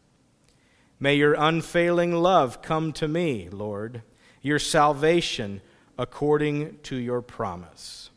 May 1.00 1.16
your 1.16 1.34
unfailing 1.34 2.14
love 2.14 2.62
come 2.62 2.92
to 2.94 3.08
me, 3.08 3.50
Lord 3.50 4.04
your 4.46 4.60
salvation 4.60 5.60
according 5.98 6.78
to 6.84 6.96
your 6.96 7.20
promise. 7.20 8.12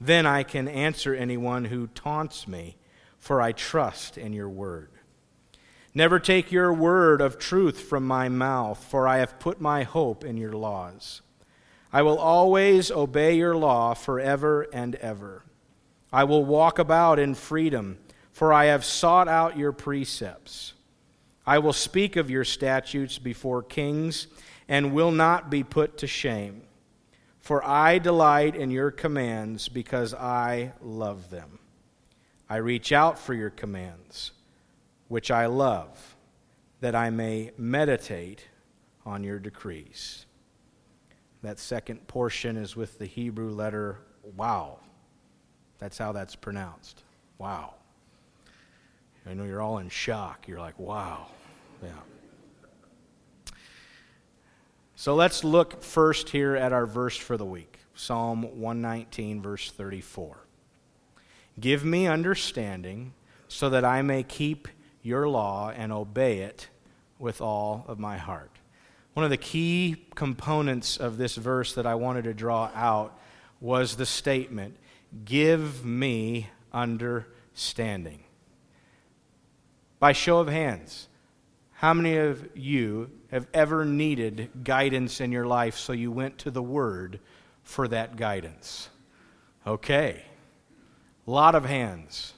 Then 0.00 0.26
I 0.26 0.42
can 0.42 0.66
answer 0.66 1.14
anyone 1.14 1.66
who 1.66 1.86
taunts 1.86 2.48
me, 2.48 2.76
for 3.20 3.40
I 3.40 3.52
trust 3.52 4.18
in 4.18 4.32
your 4.32 4.48
word. 4.48 4.90
Never 5.94 6.18
take 6.18 6.50
your 6.50 6.72
word 6.72 7.20
of 7.20 7.38
truth 7.38 7.82
from 7.82 8.04
my 8.04 8.28
mouth, 8.28 8.82
for 8.82 9.06
I 9.06 9.18
have 9.18 9.38
put 9.38 9.60
my 9.60 9.84
hope 9.84 10.24
in 10.24 10.36
your 10.36 10.54
laws. 10.54 11.22
I 11.92 12.02
will 12.02 12.18
always 12.18 12.90
obey 12.90 13.36
your 13.36 13.54
law 13.54 13.94
forever 13.94 14.66
and 14.72 14.96
ever. 14.96 15.44
I 16.12 16.24
will 16.24 16.44
walk 16.44 16.80
about 16.80 17.20
in 17.20 17.36
freedom, 17.36 17.98
for 18.32 18.52
I 18.52 18.64
have 18.64 18.84
sought 18.84 19.28
out 19.28 19.56
your 19.56 19.70
precepts. 19.70 20.72
I 21.46 21.60
will 21.60 21.72
speak 21.72 22.16
of 22.16 22.28
your 22.28 22.44
statutes 22.44 23.18
before 23.18 23.62
kings 23.62 24.26
and 24.70 24.92
will 24.92 25.10
not 25.10 25.50
be 25.50 25.64
put 25.64 25.98
to 25.98 26.06
shame. 26.06 26.62
For 27.40 27.62
I 27.64 27.98
delight 27.98 28.54
in 28.54 28.70
your 28.70 28.92
commands 28.92 29.68
because 29.68 30.14
I 30.14 30.72
love 30.80 31.28
them. 31.28 31.58
I 32.48 32.56
reach 32.56 32.92
out 32.92 33.18
for 33.18 33.34
your 33.34 33.50
commands, 33.50 34.30
which 35.08 35.30
I 35.32 35.46
love, 35.46 36.16
that 36.80 36.94
I 36.94 37.10
may 37.10 37.50
meditate 37.58 38.46
on 39.04 39.24
your 39.24 39.40
decrees. 39.40 40.26
That 41.42 41.58
second 41.58 42.06
portion 42.06 42.56
is 42.56 42.76
with 42.76 42.98
the 42.98 43.06
Hebrew 43.06 43.50
letter 43.50 43.98
wow. 44.36 44.78
That's 45.78 45.98
how 45.98 46.12
that's 46.12 46.36
pronounced. 46.36 47.02
Wow. 47.38 47.74
I 49.26 49.34
know 49.34 49.44
you're 49.44 49.62
all 49.62 49.78
in 49.78 49.88
shock. 49.88 50.46
You're 50.46 50.60
like, 50.60 50.78
wow. 50.78 51.26
Yeah. 51.82 51.90
So 55.00 55.14
let's 55.14 55.44
look 55.44 55.82
first 55.82 56.28
here 56.28 56.54
at 56.54 56.74
our 56.74 56.84
verse 56.84 57.16
for 57.16 57.38
the 57.38 57.46
week 57.46 57.78
Psalm 57.94 58.42
119, 58.60 59.40
verse 59.40 59.70
34. 59.70 60.44
Give 61.58 61.86
me 61.86 62.06
understanding 62.06 63.14
so 63.48 63.70
that 63.70 63.82
I 63.82 64.02
may 64.02 64.22
keep 64.22 64.68
your 65.00 65.26
law 65.26 65.72
and 65.74 65.90
obey 65.90 66.40
it 66.40 66.68
with 67.18 67.40
all 67.40 67.86
of 67.88 67.98
my 67.98 68.18
heart. 68.18 68.50
One 69.14 69.24
of 69.24 69.30
the 69.30 69.38
key 69.38 70.04
components 70.14 70.98
of 70.98 71.16
this 71.16 71.34
verse 71.34 71.72
that 71.76 71.86
I 71.86 71.94
wanted 71.94 72.24
to 72.24 72.34
draw 72.34 72.70
out 72.74 73.18
was 73.58 73.96
the 73.96 74.04
statement 74.04 74.76
Give 75.24 75.82
me 75.82 76.50
understanding. 76.74 78.24
By 79.98 80.12
show 80.12 80.40
of 80.40 80.48
hands, 80.48 81.08
how 81.72 81.94
many 81.94 82.18
of 82.18 82.54
you 82.54 83.10
have 83.30 83.46
ever 83.54 83.84
needed 83.84 84.50
guidance 84.64 85.20
in 85.20 85.32
your 85.32 85.46
life 85.46 85.76
so 85.76 85.92
you 85.92 86.10
went 86.10 86.38
to 86.38 86.50
the 86.50 86.62
Word 86.62 87.20
for 87.62 87.86
that 87.88 88.16
guidance? 88.16 88.88
Okay. 89.66 90.22
Lot 91.26 91.54
of 91.54 91.64
hands. 91.64 92.34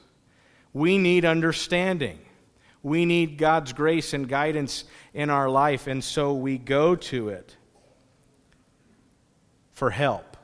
We 0.72 0.98
need 0.98 1.24
understanding. 1.24 2.18
We 2.82 3.06
need 3.06 3.38
God's 3.38 3.72
grace 3.72 4.12
and 4.12 4.28
guidance 4.28 4.84
in 5.14 5.30
our 5.30 5.48
life, 5.48 5.86
and 5.86 6.02
so 6.02 6.34
we 6.34 6.58
go 6.58 6.96
to 6.96 7.28
it 7.28 7.56
for 9.70 9.90
help. 9.90 10.36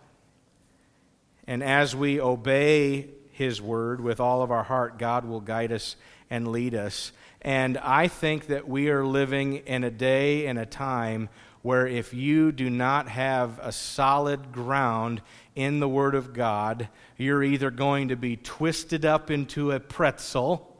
And 1.47 1.62
as 1.62 1.97
we 1.97 2.21
obey 2.21 3.09
His 3.33 3.61
word 3.61 4.00
with 4.00 4.21
all 4.21 4.43
of 4.43 4.50
our 4.50 4.62
heart, 4.62 4.99
God 4.99 5.25
will 5.25 5.40
guide 5.40 5.73
us 5.73 5.97
and 6.31 6.49
lead 6.49 6.75
us. 6.75 7.12
And 7.42 7.78
I 7.78 8.09
think 8.09 8.49
that 8.49 8.68
we 8.68 8.90
are 8.90 9.04
living 9.04 9.57
in 9.59 9.85
a 9.85 9.90
day 9.90 10.47
and 10.47 10.59
a 10.59 10.66
time 10.66 11.28
where 11.62 11.87
if 11.87 12.14
you 12.14 12.52
do 12.52 12.71
not 12.71 13.09
have 13.09 13.59
a 13.61 13.73
solid 13.73 14.52
ground 14.52 15.21
in 15.54 15.80
the 15.80 15.88
Word 15.88 16.14
of 16.14 16.33
God, 16.33 16.88
you're 17.16 17.42
either 17.42 17.71
going 17.71 18.09
to 18.09 18.16
be 18.16 18.37
twisted 18.37 19.04
up 19.04 19.30
into 19.30 19.73
a 19.73 19.80
pretzel 19.80 20.76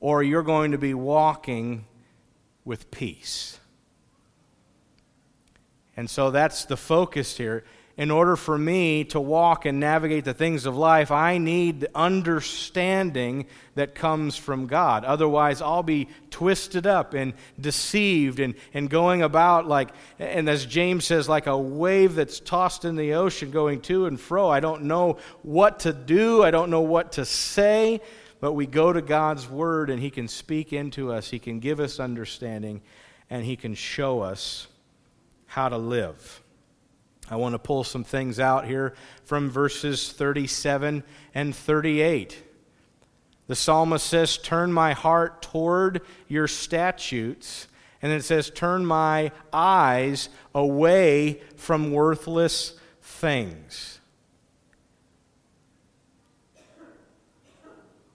or 0.00 0.22
you're 0.22 0.42
going 0.42 0.72
to 0.72 0.78
be 0.78 0.94
walking 0.94 1.84
with 2.64 2.90
peace. 2.90 3.60
And 5.96 6.08
so 6.08 6.30
that's 6.30 6.64
the 6.64 6.76
focus 6.76 7.36
here 7.36 7.64
in 8.00 8.10
order 8.10 8.34
for 8.34 8.56
me 8.56 9.04
to 9.04 9.20
walk 9.20 9.66
and 9.66 9.78
navigate 9.78 10.24
the 10.24 10.32
things 10.32 10.64
of 10.64 10.74
life, 10.74 11.10
I 11.10 11.36
need 11.36 11.86
understanding 11.94 13.44
that 13.74 13.94
comes 13.94 14.38
from 14.38 14.66
God. 14.66 15.04
Otherwise, 15.04 15.60
I'll 15.60 15.82
be 15.82 16.08
twisted 16.30 16.86
up 16.86 17.12
and 17.12 17.34
deceived 17.60 18.40
and, 18.40 18.54
and 18.72 18.88
going 18.88 19.20
about 19.20 19.68
like, 19.68 19.90
and 20.18 20.48
as 20.48 20.64
James 20.64 21.04
says, 21.04 21.28
like 21.28 21.46
a 21.46 21.58
wave 21.58 22.14
that's 22.14 22.40
tossed 22.40 22.86
in 22.86 22.96
the 22.96 23.12
ocean 23.12 23.50
going 23.50 23.82
to 23.82 24.06
and 24.06 24.18
fro. 24.18 24.48
I 24.48 24.60
don't 24.60 24.84
know 24.84 25.18
what 25.42 25.80
to 25.80 25.92
do, 25.92 26.42
I 26.42 26.50
don't 26.50 26.70
know 26.70 26.80
what 26.80 27.12
to 27.12 27.26
say, 27.26 28.00
but 28.40 28.54
we 28.54 28.64
go 28.64 28.94
to 28.94 29.02
God's 29.02 29.46
Word 29.46 29.90
and 29.90 30.00
He 30.00 30.08
can 30.08 30.26
speak 30.26 30.72
into 30.72 31.12
us, 31.12 31.28
He 31.28 31.38
can 31.38 31.60
give 31.60 31.80
us 31.80 32.00
understanding, 32.00 32.80
and 33.28 33.44
He 33.44 33.56
can 33.56 33.74
show 33.74 34.22
us 34.22 34.68
how 35.44 35.68
to 35.68 35.76
live. 35.76 36.40
I 37.30 37.36
want 37.36 37.54
to 37.54 37.58
pull 37.60 37.84
some 37.84 38.02
things 38.02 38.40
out 38.40 38.66
here 38.66 38.94
from 39.22 39.48
verses 39.48 40.10
37 40.10 41.04
and 41.32 41.54
38. 41.54 42.42
The 43.46 43.54
psalmist 43.54 44.04
says, 44.04 44.36
Turn 44.36 44.72
my 44.72 44.92
heart 44.92 45.40
toward 45.40 46.02
your 46.26 46.48
statutes. 46.48 47.68
And 48.02 48.12
it 48.12 48.24
says, 48.24 48.50
Turn 48.50 48.84
my 48.84 49.30
eyes 49.52 50.28
away 50.54 51.40
from 51.56 51.92
worthless 51.92 52.74
things. 53.00 54.00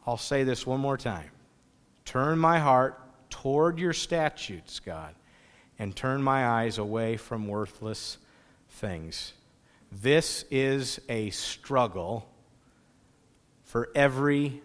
I'll 0.06 0.18
say 0.18 0.44
this 0.44 0.68
one 0.68 0.82
more 0.82 0.98
time. 0.98 1.32
Turn 2.04 2.38
my 2.38 2.60
heart 2.60 3.00
toward 3.30 3.80
your 3.80 3.94
statutes, 3.94 4.80
God, 4.80 5.16
and 5.80 5.96
turn 5.96 6.22
my 6.22 6.48
eyes 6.48 6.78
away 6.78 7.18
from 7.18 7.48
worthless 7.48 8.18
things. 8.76 9.34
This 9.92 10.44
is 10.52 11.00
a 11.08 11.30
struggle 11.30 12.28
for 13.64 13.90
every 13.96 14.62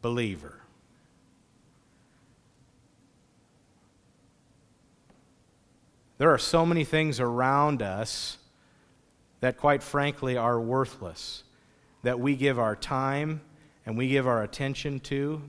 believer. 0.00 0.60
There 6.18 6.30
are 6.30 6.38
so 6.38 6.64
many 6.64 6.84
things 6.84 7.18
around 7.18 7.82
us 7.82 8.38
that, 9.40 9.56
quite 9.56 9.82
frankly, 9.82 10.36
are 10.36 10.60
worthless, 10.60 11.42
that 12.04 12.20
we 12.20 12.36
give 12.36 12.60
our 12.60 12.76
time 12.76 13.40
and 13.84 13.98
we 13.98 14.06
give 14.06 14.28
our 14.28 14.44
attention 14.44 15.00
to, 15.00 15.42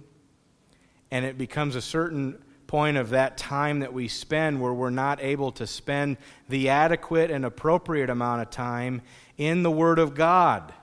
and 1.12 1.24
it 1.24 1.38
becomes 1.38 1.76
a 1.76 1.82
certain 1.82 2.43
point 2.74 2.98
of 2.98 3.12
that 3.12 3.38
time 3.38 3.82
that 3.82 3.94
we 3.94 4.08
spend 4.08 4.60
where 4.60 4.74
we're 4.74 4.90
not 4.90 5.22
able 5.22 5.52
to 5.52 5.68
spend 5.68 6.18
the 6.50 6.70
adequate 6.70 7.30
and 7.30 7.46
appropriate 7.46 8.10
amount 8.10 8.42
of 8.42 8.50
time 8.50 9.00
in 9.38 9.62
the 9.62 9.70
Word 9.70 10.00
of 10.00 10.16
God. 10.16 10.74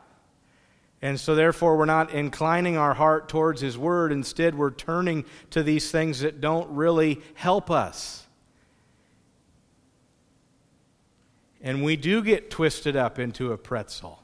And 1.02 1.18
so, 1.18 1.34
therefore, 1.34 1.76
we're 1.76 1.86
not 1.86 2.12
inclining 2.12 2.76
our 2.76 2.94
heart 2.94 3.28
towards 3.28 3.60
His 3.60 3.76
Word. 3.76 4.12
Instead, 4.12 4.54
we're 4.54 4.70
turning 4.70 5.24
to 5.50 5.64
these 5.64 5.90
things 5.90 6.20
that 6.20 6.40
don't 6.40 6.70
really 6.70 7.20
help 7.34 7.72
us. 7.72 8.24
And 11.60 11.82
we 11.82 11.96
do 11.96 12.22
get 12.22 12.52
twisted 12.52 12.94
up 12.94 13.18
into 13.18 13.50
a 13.50 13.58
pretzel. 13.58 14.22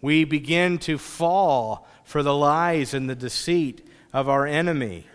We 0.00 0.24
begin 0.24 0.78
to 0.78 0.98
fall 0.98 1.86
for 2.02 2.24
the 2.24 2.34
lies 2.34 2.94
and 2.94 3.08
the 3.08 3.14
deceit 3.14 3.86
of 4.12 4.28
our 4.28 4.44
enemy, 4.44 5.06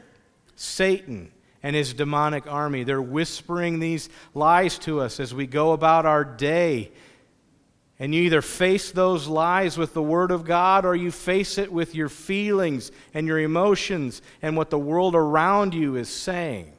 Satan 0.55 1.33
and 1.63 1.75
his 1.75 1.94
demonic 1.94 2.48
army. 2.48 2.84
They're 2.84 3.01
whispering 3.01 3.80
these 3.80 4.10
lies 4.34 4.80
to 4.80 5.00
us 5.00 5.20
as 5.20 5.34
we 5.34 5.48
go 5.48 5.74
about 5.74 6.06
our 6.06 6.24
day. 6.24 6.91
And 8.00 8.15
you 8.15 8.24
either 8.24 8.41
face 8.41 8.91
those 8.91 9.27
lies 9.27 9.77
with 9.77 9.94
the 9.94 10.01
Word 10.01 10.32
of 10.32 10.44
God 10.44 10.86
or 10.86 10.96
you 10.96 11.12
face 11.12 11.58
it 11.58 11.72
with 11.72 11.93
your 11.93 12.10
feelings 12.10 12.91
and 13.13 13.28
your 13.28 13.39
emotions 13.39 14.21
and 14.41 14.58
what 14.58 14.71
the 14.71 14.80
world 14.80 15.15
around 15.15 15.76
you 15.76 15.95
is 15.95 16.10
saying. 16.10 16.74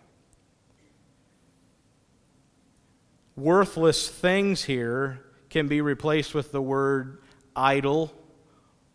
Worthless 3.37 4.09
things 4.09 4.65
here 4.65 5.21
can 5.49 5.69
be 5.69 5.81
replaced 5.81 6.35
with 6.35 6.53
the 6.53 6.61
word 6.61 7.19
idol 7.55 8.13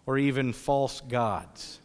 or 0.05 0.17
even 0.17 0.53
false 0.53 1.01
gods. 1.01 1.79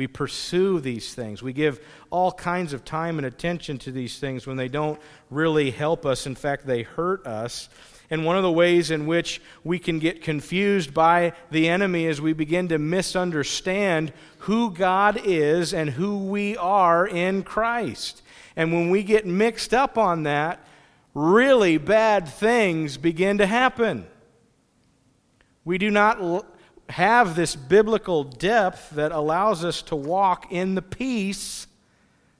We 0.00 0.06
pursue 0.06 0.80
these 0.80 1.12
things. 1.12 1.42
We 1.42 1.52
give 1.52 1.78
all 2.08 2.32
kinds 2.32 2.72
of 2.72 2.86
time 2.86 3.18
and 3.18 3.26
attention 3.26 3.76
to 3.80 3.92
these 3.92 4.18
things 4.18 4.46
when 4.46 4.56
they 4.56 4.66
don't 4.66 4.98
really 5.28 5.70
help 5.70 6.06
us. 6.06 6.26
In 6.26 6.34
fact, 6.34 6.64
they 6.64 6.84
hurt 6.84 7.26
us. 7.26 7.68
And 8.08 8.24
one 8.24 8.38
of 8.38 8.42
the 8.42 8.50
ways 8.50 8.90
in 8.90 9.04
which 9.04 9.42
we 9.62 9.78
can 9.78 9.98
get 9.98 10.22
confused 10.22 10.94
by 10.94 11.34
the 11.50 11.68
enemy 11.68 12.06
is 12.06 12.18
we 12.18 12.32
begin 12.32 12.66
to 12.68 12.78
misunderstand 12.78 14.14
who 14.38 14.70
God 14.70 15.20
is 15.22 15.74
and 15.74 15.90
who 15.90 16.16
we 16.16 16.56
are 16.56 17.06
in 17.06 17.42
Christ. 17.42 18.22
And 18.56 18.72
when 18.72 18.88
we 18.88 19.02
get 19.02 19.26
mixed 19.26 19.74
up 19.74 19.98
on 19.98 20.22
that, 20.22 20.66
really 21.12 21.76
bad 21.76 22.26
things 22.26 22.96
begin 22.96 23.36
to 23.36 23.46
happen. 23.46 24.06
We 25.62 25.76
do 25.76 25.90
not 25.90 26.49
have 26.90 27.36
this 27.36 27.56
biblical 27.56 28.24
depth 28.24 28.90
that 28.90 29.12
allows 29.12 29.64
us 29.64 29.82
to 29.82 29.96
walk 29.96 30.50
in 30.50 30.74
the 30.74 30.82
peace 30.82 31.66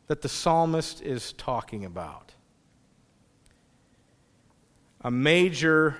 that 0.08 0.22
the 0.22 0.28
psalmist 0.28 1.00
is 1.02 1.32
talking 1.34 1.84
about. 1.84 2.34
A 5.02 5.10
major, 5.10 5.96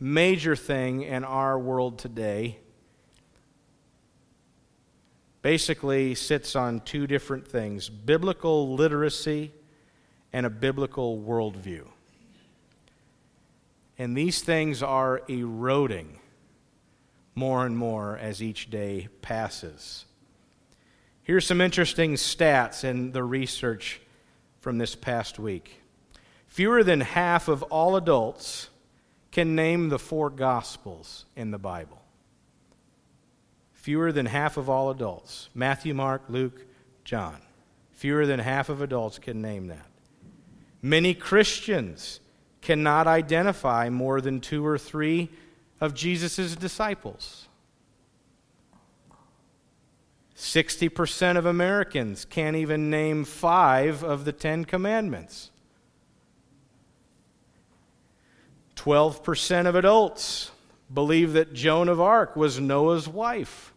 major 0.00 0.56
thing 0.56 1.02
in 1.02 1.24
our 1.24 1.58
world 1.58 1.98
today 1.98 2.58
basically 5.42 6.14
sits 6.14 6.56
on 6.56 6.80
two 6.80 7.06
different 7.06 7.46
things 7.46 7.90
biblical 7.90 8.74
literacy 8.74 9.52
and 10.32 10.46
a 10.46 10.50
biblical 10.50 11.18
worldview. 11.18 11.86
And 13.98 14.16
these 14.16 14.42
things 14.42 14.82
are 14.82 15.20
eroding 15.28 16.18
more 17.34 17.66
and 17.66 17.76
more 17.76 18.16
as 18.18 18.42
each 18.42 18.70
day 18.70 19.08
passes. 19.22 20.04
Here's 21.22 21.46
some 21.46 21.60
interesting 21.60 22.14
stats 22.14 22.84
in 22.84 23.12
the 23.12 23.24
research 23.24 24.00
from 24.60 24.78
this 24.78 24.94
past 24.94 25.38
week. 25.38 25.80
Fewer 26.46 26.84
than 26.84 27.00
half 27.00 27.48
of 27.48 27.62
all 27.64 27.96
adults 27.96 28.68
can 29.32 29.56
name 29.56 29.88
the 29.88 29.98
four 29.98 30.30
Gospels 30.30 31.24
in 31.34 31.50
the 31.50 31.58
Bible. 31.58 32.00
Fewer 33.72 34.12
than 34.12 34.26
half 34.26 34.56
of 34.56 34.70
all 34.70 34.90
adults 34.90 35.48
Matthew, 35.54 35.92
Mark, 35.94 36.22
Luke, 36.28 36.64
John. 37.04 37.42
Fewer 37.92 38.26
than 38.26 38.40
half 38.40 38.68
of 38.68 38.80
adults 38.80 39.18
can 39.18 39.42
name 39.42 39.66
that. 39.66 39.86
Many 40.80 41.14
Christians 41.14 42.20
cannot 42.60 43.06
identify 43.06 43.88
more 43.88 44.20
than 44.20 44.40
two 44.40 44.64
or 44.64 44.78
three 44.78 45.30
of 45.80 45.94
Jesus' 45.94 46.56
disciples. 46.56 47.48
60% 50.36 51.36
of 51.36 51.46
Americans 51.46 52.24
can't 52.24 52.56
even 52.56 52.90
name 52.90 53.24
five 53.24 54.02
of 54.02 54.24
the 54.24 54.32
Ten 54.32 54.64
Commandments. 54.64 55.50
12% 58.76 59.66
of 59.66 59.74
adults 59.74 60.50
believe 60.92 61.32
that 61.32 61.54
Joan 61.54 61.88
of 61.88 62.00
Arc 62.00 62.36
was 62.36 62.60
Noah's 62.60 63.08
wife. 63.08 63.72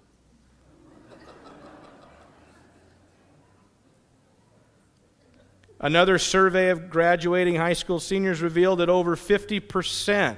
Another 5.80 6.18
survey 6.18 6.70
of 6.70 6.90
graduating 6.90 7.56
high 7.56 7.74
school 7.74 8.00
seniors 8.00 8.42
revealed 8.42 8.80
that 8.80 8.90
over 8.90 9.16
50% 9.16 10.36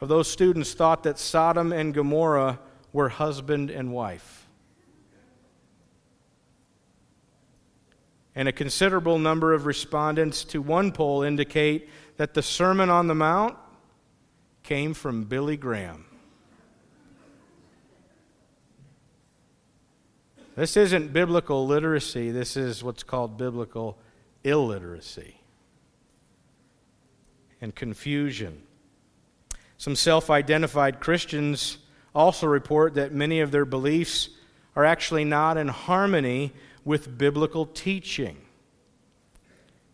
of 0.00 0.08
those 0.08 0.28
students 0.28 0.74
thought 0.74 1.02
that 1.04 1.18
Sodom 1.18 1.72
and 1.72 1.94
Gomorrah 1.94 2.58
were 2.92 3.08
husband 3.08 3.70
and 3.70 3.92
wife. 3.92 4.46
And 8.34 8.48
a 8.48 8.52
considerable 8.52 9.18
number 9.18 9.54
of 9.54 9.64
respondents 9.64 10.44
to 10.44 10.60
one 10.60 10.92
poll 10.92 11.22
indicate 11.22 11.88
that 12.18 12.34
the 12.34 12.42
Sermon 12.42 12.90
on 12.90 13.06
the 13.06 13.14
Mount 13.14 13.56
came 14.62 14.92
from 14.92 15.24
Billy 15.24 15.56
Graham. 15.56 16.04
This 20.56 20.76
isn't 20.76 21.12
biblical 21.12 21.66
literacy, 21.66 22.30
this 22.30 22.56
is 22.56 22.82
what's 22.82 23.02
called 23.02 23.36
biblical 23.36 23.98
illiteracy 24.42 25.40
and 27.60 27.74
confusion. 27.74 28.65
Some 29.78 29.96
self 29.96 30.30
identified 30.30 31.00
Christians 31.00 31.78
also 32.14 32.46
report 32.46 32.94
that 32.94 33.12
many 33.12 33.40
of 33.40 33.50
their 33.50 33.64
beliefs 33.64 34.30
are 34.74 34.84
actually 34.84 35.24
not 35.24 35.56
in 35.56 35.68
harmony 35.68 36.52
with 36.84 37.18
biblical 37.18 37.66
teaching? 37.66 38.38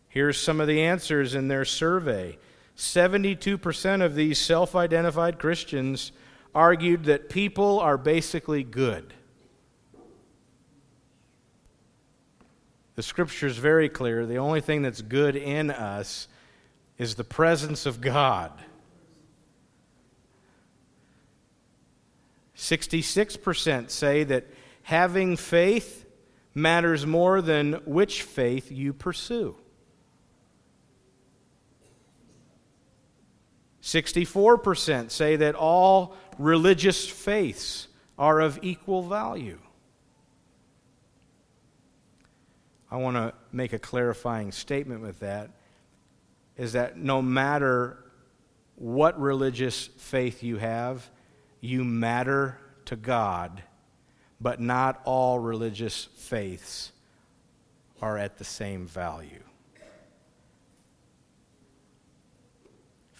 Here's 0.08 0.38
some 0.38 0.60
of 0.60 0.66
the 0.66 0.82
answers 0.82 1.34
in 1.34 1.48
their 1.48 1.64
survey 1.64 2.38
72% 2.76 4.02
of 4.04 4.14
these 4.14 4.38
self 4.38 4.74
identified 4.74 5.38
Christians 5.38 6.12
argued 6.54 7.04
that 7.04 7.30
people 7.30 7.80
are 7.80 7.96
basically 7.96 8.62
good. 8.62 9.14
The 12.94 13.02
scripture 13.02 13.46
is 13.46 13.56
very 13.56 13.88
clear. 13.88 14.26
The 14.26 14.36
only 14.36 14.60
thing 14.60 14.82
that's 14.82 15.00
good 15.00 15.34
in 15.34 15.70
us 15.70 16.28
is 16.98 17.14
the 17.14 17.24
presence 17.24 17.86
of 17.86 18.00
God. 18.00 18.52
66% 22.62 23.90
say 23.90 24.22
that 24.22 24.46
having 24.84 25.36
faith 25.36 26.06
matters 26.54 27.04
more 27.04 27.42
than 27.42 27.72
which 27.84 28.22
faith 28.22 28.70
you 28.70 28.92
pursue. 28.92 29.56
64% 33.82 35.10
say 35.10 35.34
that 35.34 35.56
all 35.56 36.14
religious 36.38 37.04
faiths 37.08 37.88
are 38.16 38.40
of 38.40 38.60
equal 38.62 39.02
value. 39.02 39.58
I 42.92 42.96
want 42.98 43.16
to 43.16 43.34
make 43.50 43.72
a 43.72 43.78
clarifying 43.80 44.52
statement 44.52 45.02
with 45.02 45.18
that 45.18 45.50
is 46.56 46.74
that 46.74 46.96
no 46.96 47.22
matter 47.22 48.04
what 48.76 49.20
religious 49.20 49.88
faith 49.96 50.44
you 50.44 50.58
have, 50.58 51.10
you 51.62 51.84
matter 51.84 52.58
to 52.84 52.96
God, 52.96 53.62
but 54.38 54.60
not 54.60 55.00
all 55.04 55.38
religious 55.38 56.08
faiths 56.16 56.92
are 58.02 58.18
at 58.18 58.36
the 58.36 58.44
same 58.44 58.86
value. 58.86 59.42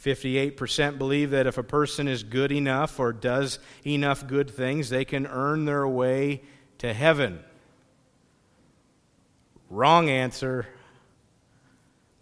58% 0.03 0.99
believe 0.99 1.31
that 1.31 1.47
if 1.47 1.57
a 1.57 1.63
person 1.63 2.09
is 2.09 2.25
good 2.25 2.51
enough 2.51 2.99
or 2.99 3.13
does 3.13 3.61
enough 3.87 4.27
good 4.27 4.51
things, 4.51 4.89
they 4.89 5.05
can 5.05 5.29
earn 5.29 5.65
their 5.65 5.87
way 5.87 6.43
to 6.79 6.93
heaven. 6.93 7.39
Wrong 9.71 10.11
answer. 10.11 10.67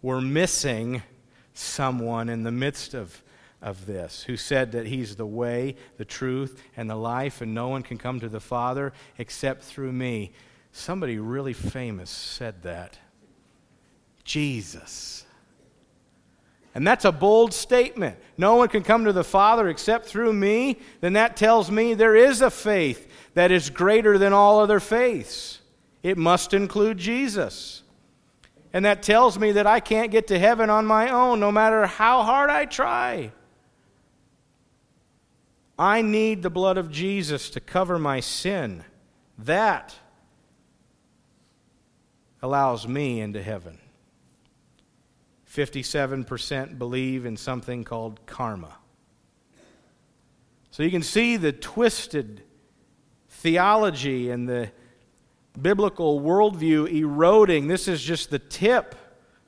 We're 0.03 0.21
missing 0.21 1.01
someone 1.55 2.29
in 2.29 2.43
the 2.43 2.51
midst 2.51 2.93
of, 2.93 3.23
of 3.61 3.85
this 3.85 4.23
who 4.23 4.37
said 4.37 4.71
that 4.71 4.87
he's 4.87 5.15
the 5.15 5.25
way, 5.25 5.75
the 5.97 6.05
truth, 6.05 6.61
and 6.75 6.89
the 6.89 6.95
life, 6.95 7.41
and 7.41 7.53
no 7.53 7.67
one 7.67 7.83
can 7.83 7.97
come 7.97 8.19
to 8.19 8.29
the 8.29 8.39
Father 8.39 8.93
except 9.17 9.63
through 9.63 9.91
me. 9.91 10.31
Somebody 10.71 11.19
really 11.19 11.53
famous 11.53 12.09
said 12.09 12.63
that. 12.63 12.97
Jesus. 14.23 15.25
And 16.73 16.87
that's 16.87 17.05
a 17.05 17.11
bold 17.11 17.53
statement. 17.53 18.17
No 18.37 18.55
one 18.55 18.69
can 18.69 18.83
come 18.83 19.03
to 19.05 19.13
the 19.13 19.23
Father 19.23 19.67
except 19.67 20.05
through 20.05 20.31
me. 20.31 20.79
Then 21.01 21.13
that 21.13 21.35
tells 21.35 21.69
me 21.69 21.93
there 21.93 22.15
is 22.15 22.41
a 22.41 22.49
faith 22.49 23.11
that 23.33 23.51
is 23.51 23.69
greater 23.69 24.17
than 24.17 24.31
all 24.31 24.59
other 24.59 24.79
faiths. 24.79 25.59
It 26.01 26.17
must 26.17 26.53
include 26.53 26.97
Jesus. 26.97 27.83
And 28.73 28.85
that 28.85 29.03
tells 29.03 29.37
me 29.37 29.51
that 29.51 29.67
I 29.67 29.81
can't 29.81 30.11
get 30.11 30.27
to 30.27 30.39
heaven 30.39 30.69
on 30.69 30.85
my 30.85 31.09
own, 31.09 31.41
no 31.41 31.51
matter 31.51 31.85
how 31.85 32.23
hard 32.23 32.49
I 32.49 32.65
try. 32.65 33.31
I 35.77 36.01
need 36.01 36.43
the 36.43 36.49
blood 36.49 36.77
of 36.77 36.91
Jesus 36.91 37.49
to 37.51 37.59
cover 37.59 37.97
my 37.97 38.19
sin. 38.19 38.83
That 39.37 39.95
allows 42.41 42.87
me 42.87 43.21
into 43.21 43.41
heaven. 43.41 43.79
57% 45.49 46.77
believe 46.77 47.25
in 47.25 47.35
something 47.35 47.83
called 47.83 48.25
karma. 48.25 48.77
So 50.71 50.83
you 50.83 50.91
can 50.91 51.03
see 51.03 51.35
the 51.35 51.51
twisted 51.51 52.43
theology 53.29 54.29
and 54.29 54.47
the 54.47 54.71
biblical 55.59 56.21
worldview 56.21 56.89
eroding. 56.93 57.67
This 57.67 57.89
is 57.89 58.01
just 58.01 58.29
the 58.29 58.39
tip 58.39 58.95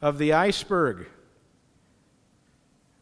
of 0.01 0.17
the 0.17 0.33
iceberg. 0.33 1.07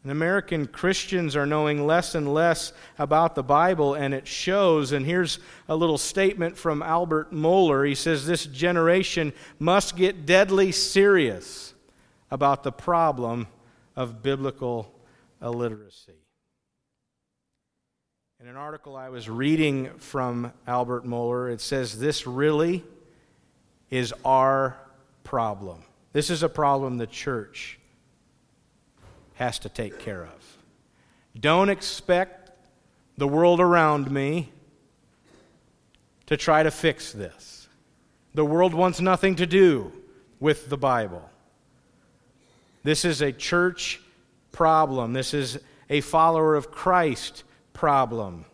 And 0.03 0.11
American 0.11 0.65
Christians 0.65 1.35
are 1.35 1.45
knowing 1.45 1.85
less 1.85 2.15
and 2.15 2.33
less 2.33 2.73
about 2.97 3.35
the 3.35 3.43
Bible, 3.43 3.93
and 3.93 4.13
it 4.13 4.27
shows. 4.27 4.93
And 4.93 5.05
here's 5.05 5.37
a 5.69 5.75
little 5.75 5.99
statement 5.99 6.57
from 6.57 6.81
Albert 6.81 7.31
Mohler. 7.31 7.87
He 7.87 7.93
says, 7.93 8.25
This 8.25 8.45
generation 8.47 9.31
must 9.59 9.95
get 9.95 10.25
deadly 10.25 10.71
serious 10.71 11.75
about 12.31 12.63
the 12.63 12.71
problem 12.71 13.47
of 13.95 14.23
biblical 14.23 14.91
illiteracy. 15.39 16.13
In 18.41 18.47
an 18.47 18.57
article 18.57 18.95
I 18.95 19.09
was 19.09 19.29
reading 19.29 19.91
from 19.97 20.51
Albert 20.65 21.05
Mohler, 21.05 21.53
it 21.53 21.61
says 21.61 21.99
this 21.99 22.25
really 22.25 22.83
is 23.91 24.15
our 24.25 24.77
problem. 25.23 25.83
This 26.11 26.31
is 26.31 26.41
a 26.41 26.49
problem 26.49 26.97
the 26.97 27.05
church 27.05 27.77
has 29.35 29.59
to 29.59 29.69
take 29.69 29.99
care 29.99 30.23
of. 30.23 30.57
Don't 31.39 31.69
expect 31.69 32.51
the 33.17 33.27
world 33.27 33.59
around 33.59 34.11
me 34.11 34.51
to 36.25 36.37
try 36.37 36.63
to 36.63 36.71
fix 36.71 37.11
this. 37.11 37.67
The 38.33 38.45
world 38.45 38.73
wants 38.73 39.01
nothing 39.01 39.35
to 39.35 39.45
do 39.45 39.91
with 40.39 40.69
the 40.69 40.77
Bible. 40.77 41.29
This 42.83 43.05
is 43.05 43.21
a 43.21 43.31
church 43.31 44.01
problem. 44.51 45.13
This 45.13 45.33
is 45.33 45.59
a 45.89 46.01
follower 46.01 46.55
of 46.55 46.71
Christ 46.71 47.43
problem. 47.73 48.45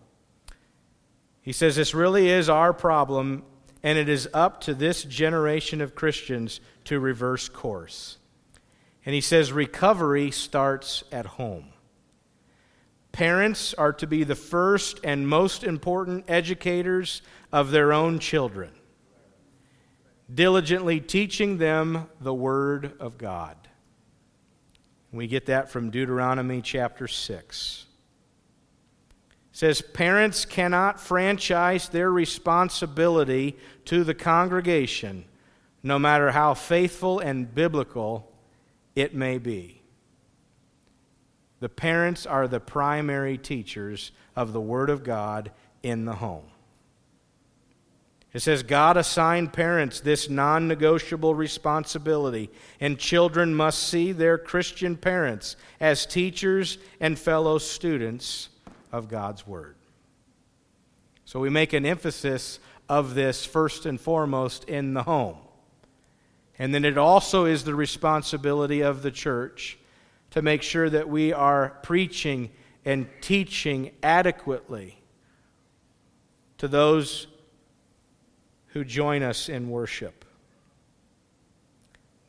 He 1.41 1.53
says 1.53 1.75
this 1.75 1.93
really 1.93 2.27
is 2.29 2.49
our 2.49 2.73
problem, 2.73 3.43
and 3.83 3.97
it 3.97 4.09
is 4.09 4.27
up 4.33 4.59
to 4.61 4.73
this 4.73 5.03
generation 5.03 5.79
of 5.79 5.95
Christians 5.95 6.59
to 6.85 6.99
reverse 6.99 7.47
course. 7.47 8.17
And 9.08 9.13
he 9.13 9.22
says 9.22 9.54
recovery 9.54 10.32
starts 10.32 11.06
at 11.13 11.26
home. 11.26 11.70
Parents 13.13 13.74
are 13.74 13.93
to 13.93 14.06
be 14.06 14.26
the 14.26 14.36
first 14.36 15.00
and 15.02 15.26
most 15.26 15.63
important 15.63 16.26
educators 16.28 17.22
of 17.50 17.72
their 17.72 17.93
own 17.93 18.20
children, 18.20 18.72
diligently 20.32 21.00
teaching 21.00 21.58
them 21.58 22.10
the 22.20 22.34
Word 22.34 22.98
of 23.00 23.17
God. 23.17 23.56
We 25.13 25.28
get 25.28 25.46
that 25.46 25.72
from 25.72 25.89
Deuteronomy 25.89 26.62
chapter 26.62 27.08
6. 27.08 27.86
It 29.30 29.34
says 29.54 29.82
parents 29.82 30.43
cannot 30.43 31.00
franchise 31.00 31.88
their 31.88 32.12
responsibility 32.12 33.56
to 33.86 34.04
the 34.04 34.13
congregation, 34.13 35.24
no 35.82 35.98
matter 35.98 36.32
how 36.32 36.54
faithful 36.56 37.20
and 37.20 37.56
biblical 37.56 38.26
it 38.97 39.13
may 39.13 39.38
be. 39.38 39.79
The 41.60 41.69
parents 41.69 42.25
are 42.25 42.47
the 42.47 42.60
primary 42.60 43.38
teachers 43.38 44.12
of 44.36 44.53
the 44.53 44.62
Word 44.62 44.89
of 44.89 45.03
God 45.03 45.51
in 45.83 46.05
the 46.05 46.15
home. 46.15 46.45
It 48.33 48.39
says, 48.39 48.63
God 48.63 48.97
assigned 48.97 49.53
parents 49.53 49.99
this 49.99 50.29
non 50.29 50.67
negotiable 50.67 51.36
responsibility, 51.36 52.49
and 52.79 52.97
children 52.97 53.53
must 53.53 53.83
see 53.83 54.12
their 54.12 54.39
Christian 54.39 54.97
parents 54.97 55.55
as 55.79 56.07
teachers 56.07 56.79
and 56.99 57.19
fellow 57.19 57.60
students 57.60 58.49
of 58.91 59.10
God's 59.10 59.45
Word. 59.45 59.75
So 61.23 61.39
we 61.39 61.51
make 61.51 61.73
an 61.73 61.86
emphasis 61.86 62.60
of 62.89 63.13
this 63.13 63.45
first 63.45 63.86
and 63.86 64.01
foremost 64.01 64.63
in 64.63 64.95
the 64.95 65.03
home. 65.03 65.38
And 66.60 66.74
then 66.74 66.86
it 66.86 66.98
also 66.98 67.46
is 67.46 67.63
the 67.63 67.76
responsibility 67.76 68.82
of 68.82 69.04
the 69.04 69.12
church 69.12 69.78
to 70.32 70.41
make 70.41 70.62
sure 70.62 70.89
that 70.89 71.08
we 71.08 71.32
are 71.34 71.78
preaching 71.84 72.52
and 72.84 73.08
teaching 73.22 73.91
adequately 74.02 74.98
to 76.58 76.67
those 76.67 77.28
who 78.67 78.84
join 78.84 79.24
us 79.24 79.50
in 79.50 79.70
worship. 79.70 80.26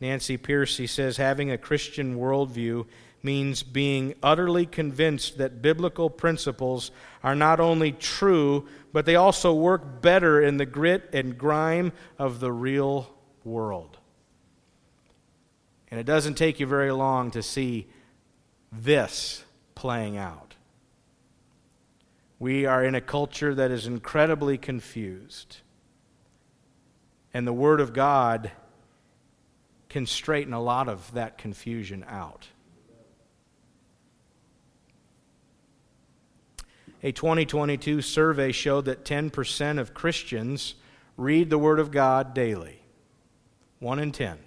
Nancy 0.01 0.38
Pearcey 0.38 0.88
says 0.88 1.17
having 1.17 1.51
a 1.51 1.59
Christian 1.59 2.17
worldview 2.17 2.87
means 3.23 3.62
being 3.62 4.14
utterly 4.23 4.64
convinced 4.64 5.38
that 5.38 5.61
biblical 5.61 6.09
principles 6.09 6.93
are 7.23 7.35
not 7.35 7.59
only 7.59 7.93
true, 7.93 8.69
but 8.93 9.07
they 9.07 9.17
also 9.17 9.53
work 9.53 10.01
better 10.01 10.41
in 10.41 10.57
the 10.57 10.67
grit 10.67 11.11
and 11.12 11.37
grime 11.37 11.93
of 12.19 12.38
the 12.38 12.53
real 12.53 13.12
world. 13.45 13.97
And 15.90 15.98
it 15.98 16.05
doesn't 16.05 16.35
take 16.35 16.61
you 16.61 16.66
very 16.66 16.92
long 16.92 17.31
to 17.31 17.42
see 17.42 17.88
this 18.70 19.44
playing 19.74 20.16
out. 20.16 20.55
We 22.38 22.66
are 22.66 22.85
in 22.85 22.94
a 22.94 23.01
culture 23.01 23.55
that 23.55 23.70
is 23.70 23.87
incredibly 23.87 24.59
confused. 24.59 25.59
And 27.35 27.46
the 27.46 27.53
Word 27.53 27.81
of 27.81 27.92
God 27.92 28.53
can 29.88 30.07
straighten 30.07 30.53
a 30.53 30.62
lot 30.62 30.88
of 30.88 31.12
that 31.14 31.38
confusion 31.38 32.05
out. 32.09 32.48
A 37.03 37.12
2022 37.12 38.03
survey 38.03 38.53
showed 38.53 38.85
that 38.87 39.05
10% 39.05 39.79
of 39.79 39.94
Christians 39.94 40.74
read 41.16 41.48
the 41.48 41.59
Word 41.59 41.79
of 41.79 41.90
God 41.90 42.35
daily. 42.35 42.83
One 43.79 43.98
in 44.01 44.12
10. 44.12 44.38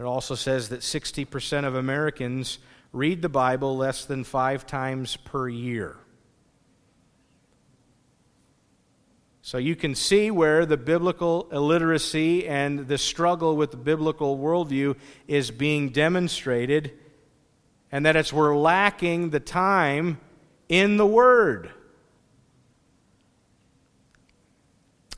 It 0.00 0.06
also 0.06 0.34
says 0.34 0.70
that 0.70 0.80
60% 0.80 1.66
of 1.66 1.74
Americans 1.74 2.58
read 2.90 3.20
the 3.20 3.28
Bible 3.28 3.76
less 3.76 4.06
than 4.06 4.24
five 4.24 4.66
times 4.66 5.16
per 5.18 5.46
year. 5.46 5.98
So 9.42 9.58
you 9.58 9.76
can 9.76 9.94
see 9.94 10.30
where 10.30 10.64
the 10.64 10.78
biblical 10.78 11.50
illiteracy 11.52 12.48
and 12.48 12.88
the 12.88 12.96
struggle 12.96 13.56
with 13.56 13.72
the 13.72 13.76
biblical 13.76 14.38
worldview 14.38 14.96
is 15.28 15.50
being 15.50 15.90
demonstrated, 15.90 16.92
and 17.92 18.06
that 18.06 18.16
it's 18.16 18.32
we're 18.32 18.56
lacking 18.56 19.28
the 19.28 19.40
time 19.40 20.18
in 20.70 20.96
the 20.96 21.06
Word. 21.06 21.70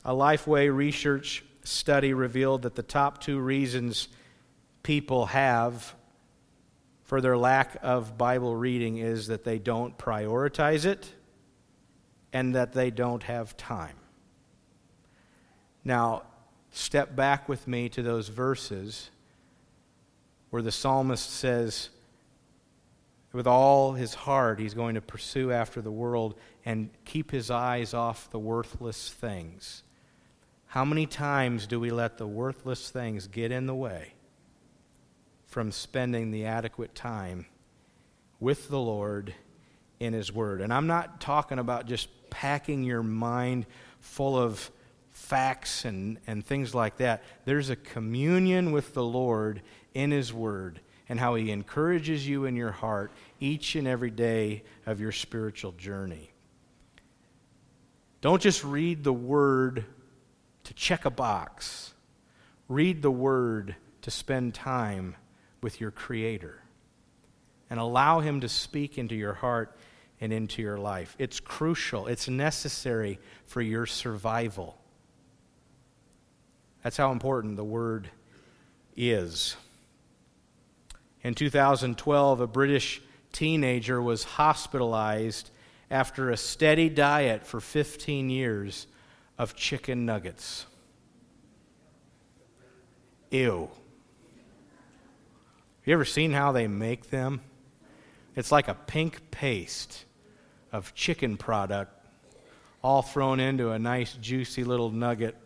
A 0.05 0.13
Lifeway 0.13 0.75
research 0.75 1.45
study 1.63 2.13
revealed 2.15 2.63
that 2.63 2.75
the 2.75 2.83
top 2.83 3.21
two 3.21 3.39
reasons 3.39 4.09
people 4.83 5.27
have 5.27 5.95
for 7.05 7.21
their 7.21 7.37
lack 7.37 7.77
of 7.83 8.17
Bible 8.17 8.57
reading 8.57 8.99
is 8.99 9.27
that 9.27 9.45
they 9.45 9.59
don't 9.59 9.99
prioritize 9.99 10.85
it 10.85 11.13
and 12.33 12.55
that 12.55 12.73
they 12.73 12.91
don't 12.91 13.23
have 13.25 13.57
time. 13.57 13.97
Now, 15.85 16.23
step 16.71 17.15
back 17.15 17.49
with 17.49 17.69
me 17.69 17.89
to 17.91 18.03
those 18.03 18.29
verses 18.29 19.11
where 20.51 20.63
the 20.63 20.73
psalmist 20.73 21.29
says, 21.29 21.91
with 23.33 23.47
all 23.47 23.93
his 23.93 24.15
heart, 24.15 24.59
he's 24.59 24.75
going 24.75 24.95
to 24.95 25.01
pursue 25.01 25.51
after 25.51 25.81
the 25.81 25.91
world 25.91 26.35
and 26.65 26.91
keep 27.05 27.31
his 27.31 27.51
eyes 27.51 27.95
off 27.95 28.31
the 28.31 28.39
worthless 28.39 29.11
things. 29.11 29.83
How 30.67 30.85
many 30.85 31.07
times 31.07 31.67
do 31.67 31.81
we 31.81 31.91
let 31.91 32.19
the 32.19 32.27
worthless 32.27 32.91
things 32.91 33.27
get 33.27 33.51
in 33.51 33.67
the 33.67 33.75
way? 33.75 34.15
From 35.53 35.71
spending 35.71 36.31
the 36.31 36.47
adequate 36.47 36.95
time 36.95 37.45
with 38.41 38.71
the 38.71 38.81
Lord 38.81 39.35
in 40.01 40.15
His 40.15 40.33
Word. 40.33 40.63
And 40.63 40.73
I'm 40.73 40.87
not 40.87 41.21
talking 41.21 41.59
about 41.59 41.87
just 41.87 42.09
packing 42.31 42.83
your 42.85 43.03
mind 43.03 43.67
full 44.01 44.37
of 44.37 44.71
facts 45.11 45.85
and, 45.85 46.17
and 46.27 46.45
things 46.45 46.75
like 46.75 46.97
that. 46.97 47.23
There's 47.45 47.69
a 47.69 47.77
communion 47.77 48.73
with 48.73 48.95
the 48.95 49.05
Lord 49.05 49.61
in 49.93 50.11
His 50.11 50.33
Word 50.33 50.81
and 51.07 51.21
how 51.21 51.35
He 51.35 51.51
encourages 51.51 52.27
you 52.27 52.47
in 52.47 52.57
your 52.57 52.73
heart 52.73 53.13
each 53.39 53.77
and 53.77 53.87
every 53.87 54.11
day 54.11 54.65
of 54.87 55.01
your 55.01 55.13
spiritual 55.13 55.73
journey. 55.73 56.31
Don't 58.23 58.41
just 58.41 58.65
read 58.65 59.05
the 59.05 59.13
Word 59.13 59.85
to 60.65 60.73
check 60.73 61.05
a 61.05 61.11
box, 61.11 61.93
read 62.71 63.03
the 63.03 63.11
Word 63.11 63.77
to 64.01 64.11
spend 64.11 64.55
time 64.55 65.15
with 65.63 65.81
your 65.81 65.91
Creator 65.91 66.61
and 67.71 67.81
allow 67.81 68.21
Him 68.21 68.41
to 68.41 68.49
speak 68.49 68.99
into 68.99 69.15
your 69.15 69.33
heart 69.33 69.77
and 70.21 70.33
into 70.33 70.61
your 70.61 70.77
life. 70.77 71.17
It's 71.19 71.41
crucial, 71.41 72.07
it's 72.07 72.29
necessary 72.29 73.19
for 73.47 73.63
your 73.63 73.87
survival. 73.87 74.77
That's 76.83 76.97
how 76.97 77.13
important 77.13 77.57
the 77.57 77.65
Word 77.65 78.11
is. 78.97 79.57
In 81.23 81.35
2012, 81.35 82.41
a 82.41 82.47
British 82.47 83.01
teenager 83.33 84.03
was 84.03 84.25
hospitalized 84.25 85.51
after 85.91 86.31
a 86.31 86.37
steady 86.37 86.89
diet 86.89 87.47
for 87.47 87.61
15 87.61 88.29
years 88.29 88.87
of 89.39 89.55
chicken 89.55 90.05
nuggets. 90.05 90.67
Ew. 93.31 93.71
Have 95.83 95.89
you 95.89 95.95
ever 95.95 96.05
seen 96.05 96.31
how 96.31 96.53
they 96.53 96.69
make 96.69 97.11
them? 97.11 97.41
It's 98.37 98.53
like 98.53 98.69
a 98.69 98.75
pink 98.75 99.33
paste 99.33 100.05
of 100.71 100.95
chicken 100.95 101.37
product 101.37 101.93
all 102.85 103.03
thrown 103.03 103.41
into 103.41 103.73
a 103.73 103.81
nice, 103.81 104.15
juicy 104.15 104.63
little 104.63 104.91
nugget. 104.91 105.37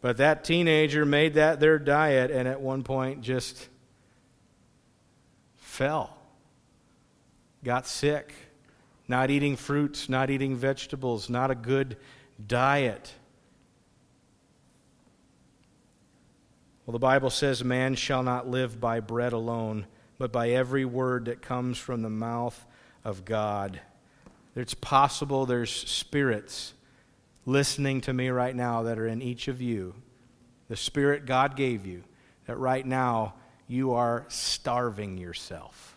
But 0.00 0.16
that 0.16 0.44
teenager 0.44 1.04
made 1.04 1.34
that 1.34 1.60
their 1.60 1.78
diet 1.78 2.30
and 2.30 2.48
at 2.48 2.62
one 2.62 2.84
point 2.84 3.20
just 3.20 3.68
fell, 5.56 6.16
got 7.64 7.86
sick, 7.86 8.32
not 9.08 9.30
eating 9.30 9.56
fruits, 9.56 10.08
not 10.08 10.30
eating 10.30 10.56
vegetables, 10.56 11.28
not 11.28 11.50
a 11.50 11.54
good 11.54 11.98
diet. 12.46 13.12
Well, 16.86 16.92
the 16.92 16.98
Bible 16.98 17.30
says, 17.30 17.64
Man 17.64 17.94
shall 17.94 18.22
not 18.22 18.48
live 18.48 18.80
by 18.80 19.00
bread 19.00 19.32
alone, 19.32 19.86
but 20.18 20.32
by 20.32 20.50
every 20.50 20.84
word 20.84 21.24
that 21.26 21.40
comes 21.40 21.78
from 21.78 22.02
the 22.02 22.10
mouth 22.10 22.66
of 23.04 23.24
God. 23.24 23.80
It's 24.54 24.74
possible 24.74 25.46
there's 25.46 25.70
spirits 25.70 26.74
listening 27.46 28.02
to 28.02 28.12
me 28.12 28.28
right 28.28 28.54
now 28.54 28.82
that 28.82 28.98
are 28.98 29.06
in 29.06 29.22
each 29.22 29.48
of 29.48 29.62
you. 29.62 29.94
The 30.68 30.76
spirit 30.76 31.26
God 31.26 31.56
gave 31.56 31.86
you, 31.86 32.04
that 32.46 32.58
right 32.58 32.86
now 32.86 33.34
you 33.66 33.92
are 33.92 34.26
starving 34.28 35.16
yourself. 35.16 35.96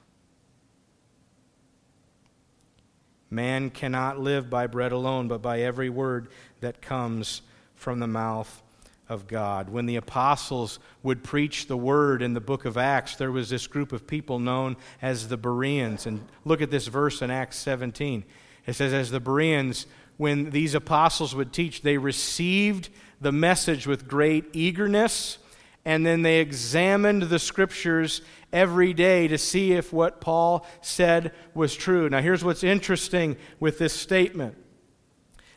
Man 3.29 3.69
cannot 3.69 4.19
live 4.19 4.49
by 4.49 4.67
bread 4.67 4.93
alone, 4.93 5.27
but 5.27 5.41
by 5.41 5.59
every 5.61 5.89
word 5.89 6.29
that 6.61 6.81
comes 6.81 7.41
from 7.75 7.99
the 7.99 8.07
mouth 8.07 8.61
of 9.09 9.27
God. 9.27 9.69
When 9.69 9.85
the 9.85 9.95
apostles 9.95 10.79
would 11.03 11.23
preach 11.23 11.67
the 11.67 11.77
word 11.77 12.21
in 12.21 12.33
the 12.33 12.41
book 12.41 12.65
of 12.65 12.77
Acts, 12.77 13.15
there 13.15 13.31
was 13.31 13.49
this 13.49 13.67
group 13.67 13.91
of 13.91 14.07
people 14.07 14.39
known 14.39 14.75
as 15.01 15.27
the 15.27 15.37
Bereans. 15.37 16.05
And 16.05 16.27
look 16.45 16.61
at 16.61 16.71
this 16.71 16.87
verse 16.87 17.21
in 17.21 17.31
Acts 17.31 17.57
17. 17.57 18.23
It 18.65 18.73
says, 18.73 18.93
As 18.93 19.11
the 19.11 19.19
Bereans, 19.19 19.85
when 20.17 20.49
these 20.49 20.73
apostles 20.73 21.35
would 21.35 21.53
teach, 21.53 21.81
they 21.81 21.97
received 21.97 22.89
the 23.21 23.31
message 23.31 23.87
with 23.87 24.07
great 24.07 24.45
eagerness, 24.53 25.37
and 25.85 26.05
then 26.05 26.21
they 26.21 26.39
examined 26.39 27.23
the 27.23 27.39
scriptures 27.39 28.21
every 28.51 28.93
day 28.93 29.27
to 29.27 29.37
see 29.37 29.73
if 29.73 29.93
what 29.93 30.21
Paul 30.21 30.65
said 30.81 31.31
was 31.53 31.75
true. 31.75 32.09
Now, 32.09 32.21
here's 32.21 32.43
what's 32.43 32.63
interesting 32.63 33.37
with 33.59 33.79
this 33.79 33.93
statement 33.93 34.57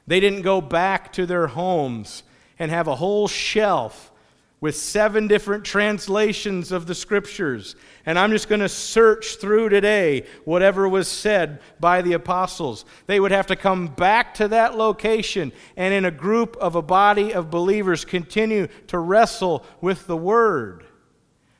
they 0.06 0.20
didn't 0.20 0.42
go 0.42 0.60
back 0.60 1.12
to 1.12 1.26
their 1.26 1.46
homes 1.48 2.24
and 2.60 2.70
have 2.70 2.86
a 2.86 2.94
whole 2.94 3.26
shelf 3.26 4.12
with 4.60 4.76
seven 4.76 5.26
different 5.26 5.64
translations 5.64 6.70
of 6.70 6.86
the 6.86 6.94
scriptures. 6.94 7.74
And 8.04 8.18
I'm 8.18 8.30
just 8.30 8.48
going 8.48 8.60
to 8.60 8.68
search 8.68 9.36
through 9.36 9.70
today 9.70 10.26
whatever 10.44 10.86
was 10.86 11.08
said 11.08 11.60
by 11.80 12.02
the 12.02 12.12
apostles. 12.12 12.84
They 13.06 13.18
would 13.18 13.32
have 13.32 13.46
to 13.46 13.56
come 13.56 13.86
back 13.86 14.34
to 14.34 14.48
that 14.48 14.76
location 14.76 15.52
and, 15.78 15.94
in 15.94 16.04
a 16.04 16.10
group 16.10 16.56
of 16.58 16.74
a 16.74 16.82
body 16.82 17.32
of 17.32 17.50
believers, 17.50 18.04
continue 18.04 18.68
to 18.88 18.98
wrestle 18.98 19.64
with 19.80 20.06
the 20.06 20.16
word. 20.16 20.84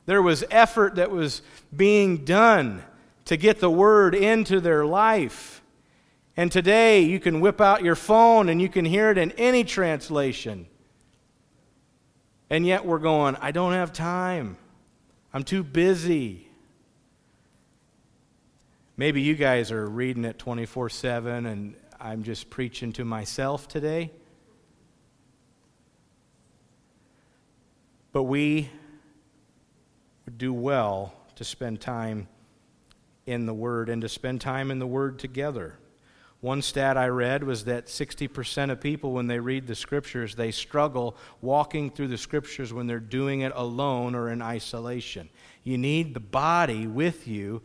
There 0.05 0.23
was 0.23 0.45
effort 0.51 0.97
that 0.97 1.11
was 1.11 1.41
being 1.75 2.25
done 2.25 2.83
to 3.25 3.39
get 3.39 3.61
the 3.61 3.71
word 3.71 4.15
into 4.15 4.61
their 4.61 4.85
life. 4.85 5.63
And 6.37 6.53
today 6.53 7.01
you 7.01 7.19
can 7.19 7.41
whip 7.41 7.61
out 7.61 7.83
your 7.83 7.95
phone 7.95 8.51
and 8.51 8.61
you 8.61 8.69
can 8.69 8.85
hear 8.85 9.11
it 9.11 9.17
in 9.17 9.31
any 9.33 9.65
translation. 9.65 10.67
And 12.51 12.67
yet 12.67 12.85
we're 12.85 12.99
going, 12.99 13.37
I 13.41 13.53
don't 13.53 13.73
have 13.73 13.93
time. 13.93 14.57
I'm 15.33 15.45
too 15.45 15.63
busy. 15.63 16.49
Maybe 18.97 19.23
you 19.23 19.37
guys 19.37 19.71
are 19.71 19.89
reading 19.89 20.25
it 20.25 20.39
24 20.39 20.91
7 20.91 21.47
and 21.47 21.77
I'm 22.01 22.25
just 22.25 22.51
preaching 22.51 22.93
to 22.95 23.05
myself 23.05 23.69
today. 23.69 24.11
But 28.13 28.25
we 28.25 28.69
would 30.25 30.37
do 30.37 30.53
well 30.53 31.15
to 31.37 31.45
spend 31.45 31.81
time 31.81 32.27
in 33.27 33.47
the 33.47 33.55
Word 33.55 33.89
and 33.89 34.03
to 34.03 34.09
spend 34.09 34.41
time 34.41 34.71
in 34.71 34.81
the 34.81 34.87
Word 34.87 35.19
together. 35.19 35.77
One 36.41 36.63
stat 36.63 36.97
I 36.97 37.09
read 37.09 37.45
was 37.45 37.65
that 37.67 37.87
60% 37.87 38.71
of 38.71 38.81
people, 38.81 39.13
when 39.13 39.27
they 39.27 39.39
read 39.39 39.67
the 39.67 39.75
scriptures, 39.75 40.35
they 40.35 40.51
struggle 40.51 41.17
walking 41.43 41.91
through 41.91 42.09
the 42.09 42.17
scriptures 42.17 42.73
when 42.73 42.87
they're 42.87 42.99
doing 42.99 43.43
it 43.43 43.53
alone 43.55 44.15
or 44.15 44.31
in 44.31 44.41
isolation. 44.41 45.29
You 45.65 45.77
need 45.77 46.15
the 46.15 46.21
body 46.21 46.87
with 46.87 47.29
you 47.29 47.61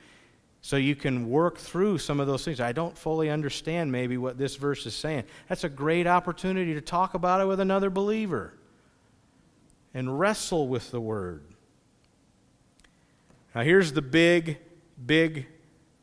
So 0.66 0.78
you 0.78 0.96
can 0.96 1.30
work 1.30 1.60
through 1.60 2.00
some 2.00 2.20
of 2.20 2.26
those 2.26 2.44
things. 2.44 2.60
I 2.60 2.72
don't 2.72 2.98
fully 2.98 3.30
understand 3.30 3.92
maybe 3.92 4.18
what 4.18 4.40
this 4.40 4.56
verse 4.56 4.84
is 4.88 4.96
saying. 4.96 5.26
That's 5.48 5.64
a 5.64 5.70
great 5.70 6.08
opportunity 6.08 6.74
to 6.74 6.82
talk 6.82 7.14
about 7.14 7.40
it 7.40 7.46
with 7.46 7.60
another 7.60 7.92
believer 7.92 8.52
and 9.94 10.20
wrestle 10.20 10.68
with 10.68 10.90
the 10.90 11.00
word. 11.00 11.44
Now, 13.54 13.62
here's 13.62 13.94
the 13.94 14.02
big, 14.02 14.58
big 15.06 15.46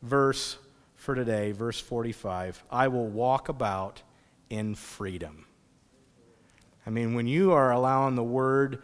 verse 0.01 0.57
for 1.03 1.15
today, 1.15 1.51
verse 1.51 1.81
45. 1.81 2.63
I 2.71 2.87
will 2.87 3.07
walk 3.07 3.49
about 3.49 4.01
in 4.49 4.73
freedom. 4.73 5.45
I 6.87 6.91
mean, 6.91 7.13
when 7.13 7.27
you 7.27 7.51
are 7.51 7.73
allowing 7.73 8.15
the 8.15 8.23
word 8.23 8.81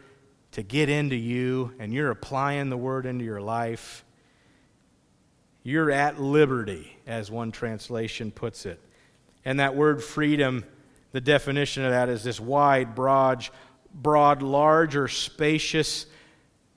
to 0.52 0.62
get 0.62 0.90
into 0.90 1.16
you 1.16 1.74
and 1.80 1.94
you're 1.94 2.12
applying 2.12 2.70
the 2.70 2.76
word 2.76 3.06
into 3.06 3.24
your 3.24 3.40
life, 3.40 4.04
you're 5.64 5.92
at 5.92 6.20
liberty, 6.20 6.98
as 7.08 7.32
one 7.32 7.54
translation 7.54 8.32
puts 8.32 8.66
it. 8.66 8.82
And 9.46 9.62
that 9.62 9.78
word 9.78 10.04
freedom, 10.04 10.66
the 11.14 11.22
definition 11.22 11.86
of 11.86 11.92
that 11.92 12.10
is 12.10 12.22
this 12.22 12.38
wide, 12.38 12.96
broad, 12.96 13.48
broad, 13.94 14.42
large, 14.42 14.98
or 14.98 15.08
spacious 15.08 16.06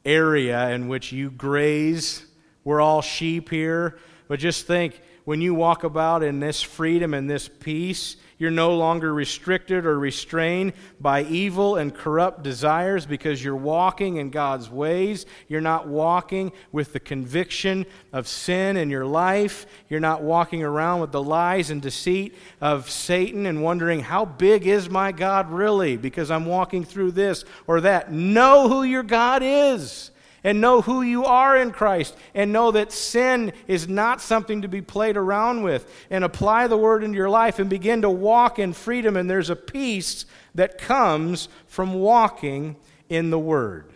area 0.05 0.71
in 0.71 0.87
which 0.87 1.11
you 1.11 1.33
graze. 1.33 2.25
We're 2.63 2.81
all 2.81 3.03
sheep 3.03 3.51
here. 3.51 3.99
But 4.29 4.39
just 4.39 4.69
think 4.69 5.01
when 5.25 5.41
you 5.41 5.55
walk 5.55 5.85
about 5.85 6.23
in 6.23 6.41
this 6.41 6.63
freedom 6.63 7.15
and 7.15 7.31
this 7.31 7.49
peace, 7.49 8.17
you're 8.39 8.51
no 8.51 8.77
longer 8.77 9.15
restricted 9.15 9.87
or 9.87 9.97
restrained 9.97 10.73
by 11.01 11.23
evil 11.23 11.77
and 11.77 11.95
corrupt 11.95 12.43
desires 12.43 13.07
because 13.07 13.43
you're 13.43 13.55
walking 13.55 14.17
in 14.17 14.31
God's 14.31 14.69
ways. 14.69 15.27
You're 15.47 15.61
not 15.61 15.87
walking 15.87 16.51
with 16.73 16.93
the 16.93 16.99
conviction 16.99 17.87
of 18.13 18.27
sin 18.27 18.77
in 18.77 18.91
your 18.91 19.07
life. 19.07 19.67
You're 19.89 20.01
not 20.01 20.23
walking 20.23 20.65
around 20.65 21.01
with 21.01 21.13
the 21.13 21.23
lies 21.23 21.71
and 21.71 21.81
deceit 21.81 22.35
of 22.61 22.91
Satan 22.91 23.47
and 23.47 23.63
wondering, 23.63 24.01
how 24.01 24.25
big 24.25 24.67
is 24.67 24.91
my 24.91 25.13
God 25.13 25.53
really? 25.53 25.97
Because 25.97 26.29
I'm 26.29 26.47
walking 26.47 26.85
through 26.85 27.13
this 27.13 27.45
or 27.69 27.83
that. 27.83 28.11
Know 28.11 28.69
who 28.69 28.83
your 28.83 29.05
God 29.05 29.43
is 29.45 30.11
and 30.45 30.61
know 30.61 30.81
who 30.81 31.03
you 31.03 31.25
are 31.25 31.57
in 31.57 31.71
Christ 31.71 32.17
and 32.35 32.53
know 32.53 32.71
that 32.73 32.93
sin 32.93 33.53
is 33.67 33.89
not 33.89 34.21
something 34.21 34.63
to 34.63 34.69
be 34.69 34.83
played 34.83 35.17
around 35.17 35.63
with 35.63 35.91
and 36.11 36.25
apply 36.25 36.67
the 36.67 36.77
word 36.77 37.05
into 37.05 37.17
your 37.17 37.31
life 37.31 37.59
and 37.59 37.71
begin 37.71 38.03
to 38.03 38.11
walk 38.11 38.59
in 38.59 38.73
freedom 38.73 39.17
and 39.17 39.31
there's 39.31 39.51
a 39.51 39.57
peace 39.57 40.25
that 40.55 40.79
comes 40.79 41.49
from 41.67 41.95
walking 41.95 42.77
in 43.09 43.31
the 43.31 43.39
word. 43.39 43.93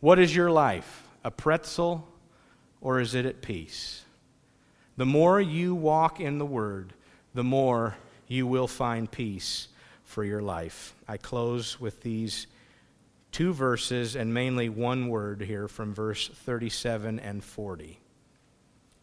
What 0.00 0.18
is 0.18 0.34
your 0.34 0.50
life? 0.50 1.06
A 1.22 1.30
pretzel 1.30 2.08
or 2.80 3.00
is 3.00 3.14
it 3.14 3.24
at 3.24 3.40
peace? 3.40 4.04
The 4.96 5.06
more 5.06 5.40
you 5.40 5.74
walk 5.74 6.20
in 6.20 6.38
the 6.38 6.46
word, 6.46 6.92
the 7.34 7.44
more 7.44 7.96
you 8.28 8.46
will 8.46 8.68
find 8.68 9.10
peace 9.10 9.68
for 10.14 10.24
your 10.24 10.40
life. 10.40 10.94
I 11.08 11.16
close 11.16 11.80
with 11.80 12.02
these 12.02 12.46
two 13.32 13.52
verses 13.52 14.14
and 14.14 14.32
mainly 14.32 14.68
one 14.68 15.08
word 15.08 15.40
here 15.40 15.66
from 15.66 15.92
verse 15.92 16.28
37 16.28 17.18
and 17.18 17.42
40. 17.42 17.98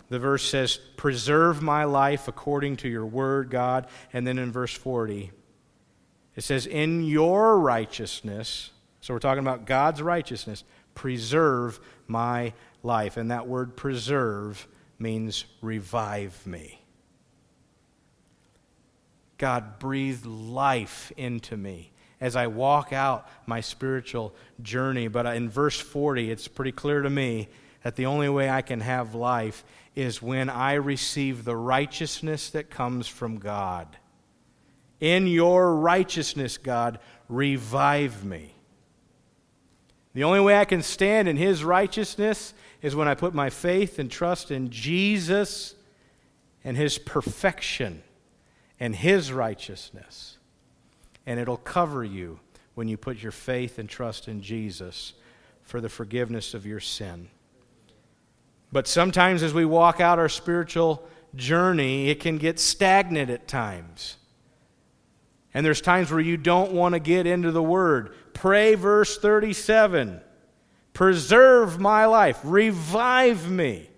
The 0.07 0.19
verse 0.19 0.49
says, 0.49 0.79
Preserve 0.95 1.61
my 1.61 1.83
life 1.83 2.29
according 2.29 2.77
to 2.77 2.87
your 2.87 3.05
word, 3.05 3.49
God. 3.49 3.87
And 4.13 4.25
then 4.25 4.39
in 4.39 4.53
verse 4.53 4.73
40, 4.73 5.31
it 6.37 6.43
says, 6.45 6.65
In 6.65 7.03
your 7.03 7.59
righteousness, 7.59 8.71
so 9.01 9.13
we're 9.13 9.19
talking 9.19 9.43
about 9.43 9.65
God's 9.65 10.01
righteousness, 10.01 10.63
preserve 10.95 11.81
my 12.07 12.53
life. 12.83 13.17
And 13.17 13.31
that 13.31 13.47
word 13.47 13.75
preserve 13.75 14.65
means 14.97 15.43
revive 15.61 16.47
me. 16.47 16.80
God, 19.41 19.79
breathe 19.79 20.23
life 20.23 21.11
into 21.17 21.57
me 21.57 21.91
as 22.19 22.35
I 22.35 22.45
walk 22.45 22.93
out 22.93 23.27
my 23.47 23.59
spiritual 23.59 24.35
journey. 24.61 25.07
But 25.07 25.25
in 25.35 25.49
verse 25.49 25.79
40, 25.79 26.29
it's 26.29 26.47
pretty 26.47 26.71
clear 26.71 27.01
to 27.01 27.09
me 27.09 27.49
that 27.81 27.95
the 27.95 28.05
only 28.05 28.29
way 28.29 28.51
I 28.51 28.61
can 28.61 28.81
have 28.81 29.15
life 29.15 29.65
is 29.95 30.21
when 30.21 30.47
I 30.47 30.73
receive 30.73 31.43
the 31.43 31.55
righteousness 31.55 32.51
that 32.51 32.69
comes 32.69 33.07
from 33.07 33.39
God. 33.39 33.97
In 34.99 35.25
your 35.25 35.75
righteousness, 35.75 36.59
God, 36.59 36.99
revive 37.27 38.23
me. 38.23 38.53
The 40.13 40.23
only 40.23 40.41
way 40.41 40.55
I 40.55 40.65
can 40.65 40.83
stand 40.83 41.27
in 41.27 41.37
His 41.37 41.63
righteousness 41.63 42.53
is 42.83 42.95
when 42.95 43.07
I 43.07 43.15
put 43.15 43.33
my 43.33 43.49
faith 43.49 43.97
and 43.97 44.11
trust 44.11 44.51
in 44.51 44.69
Jesus 44.69 45.73
and 46.63 46.77
His 46.77 46.99
perfection 46.99 48.03
and 48.81 48.95
His 48.95 49.31
righteousness. 49.31 50.39
And 51.27 51.39
it'll 51.39 51.55
cover 51.55 52.03
you 52.03 52.39
when 52.73 52.87
you 52.87 52.97
put 52.97 53.21
your 53.21 53.31
faith 53.31 53.77
and 53.77 53.87
trust 53.87 54.27
in 54.27 54.41
Jesus 54.41 55.13
for 55.61 55.79
the 55.79 55.87
forgiveness 55.87 56.55
of 56.55 56.65
your 56.65 56.79
sin. 56.79 57.29
But 58.71 58.87
sometimes 58.87 59.43
as 59.43 59.53
we 59.53 59.65
walk 59.65 60.01
out 60.01 60.17
our 60.17 60.29
spiritual 60.29 61.07
journey, 61.35 62.09
it 62.09 62.19
can 62.19 62.39
get 62.39 62.59
stagnant 62.59 63.29
at 63.29 63.47
times. 63.47 64.17
And 65.53 65.63
there's 65.63 65.81
times 65.81 66.09
where 66.09 66.19
you 66.19 66.35
don't 66.35 66.71
want 66.71 66.93
to 66.93 66.99
get 66.99 67.27
into 67.27 67.51
the 67.51 67.61
Word. 67.61 68.15
Pray, 68.33 68.73
verse 68.73 69.17
37 69.17 70.21
Preserve 70.93 71.79
my 71.79 72.05
life, 72.05 72.39
revive 72.43 73.49
me 73.49 73.89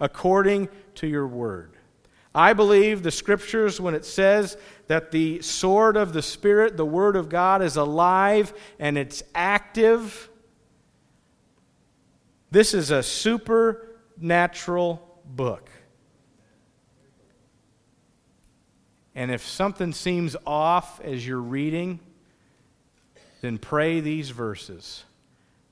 according 0.00 0.68
to 0.96 1.06
your 1.06 1.28
Word. 1.28 1.76
I 2.34 2.54
believe 2.54 3.02
the 3.02 3.10
scriptures 3.10 3.80
when 3.80 3.94
it 3.94 4.04
says 4.04 4.56
that 4.86 5.10
the 5.10 5.42
sword 5.42 5.96
of 5.96 6.12
the 6.12 6.22
Spirit, 6.22 6.76
the 6.76 6.86
Word 6.86 7.16
of 7.16 7.28
God, 7.28 7.62
is 7.62 7.76
alive 7.76 8.54
and 8.78 8.96
it's 8.96 9.22
active. 9.34 10.30
This 12.50 12.72
is 12.72 12.90
a 12.90 13.02
supernatural 13.02 15.20
book. 15.24 15.70
And 19.14 19.30
if 19.30 19.46
something 19.46 19.92
seems 19.92 20.36
off 20.46 21.00
as 21.02 21.26
you're 21.26 21.38
reading, 21.38 22.00
then 23.42 23.58
pray 23.58 24.00
these 24.00 24.30
verses 24.30 25.04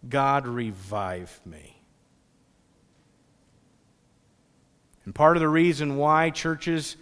God, 0.09 0.46
revive 0.46 1.40
me. 1.44 1.80
And 5.05 5.15
part 5.15 5.37
of 5.37 5.41
the 5.41 5.49
reason 5.49 5.97
why 5.97 6.31
churches 6.31 6.97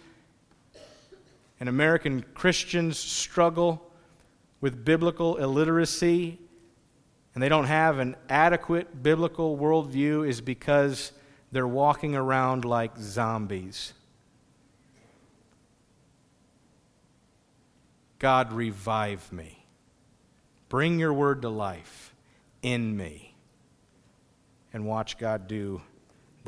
and 1.59 1.67
American 1.67 2.23
Christians 2.33 2.97
struggle 2.97 3.91
with 4.61 4.85
biblical 4.85 5.37
illiteracy 5.37 6.39
and 7.33 7.43
they 7.43 7.49
don't 7.49 7.65
have 7.65 7.99
an 7.99 8.15
adequate 8.27 9.01
biblical 9.01 9.57
worldview 9.57 10.27
is 10.27 10.41
because 10.41 11.11
they're 11.51 11.67
walking 11.67 12.15
around 12.15 12.65
like 12.65 12.97
zombies. 12.97 13.93
God, 18.17 18.51
revive 18.51 19.31
me. 19.31 19.65
Bring 20.67 20.99
your 20.99 21.13
word 21.13 21.43
to 21.43 21.49
life 21.49 22.13
in 22.61 22.97
me. 22.97 23.33
And 24.73 24.85
watch 24.85 25.17
God 25.17 25.47
do 25.47 25.81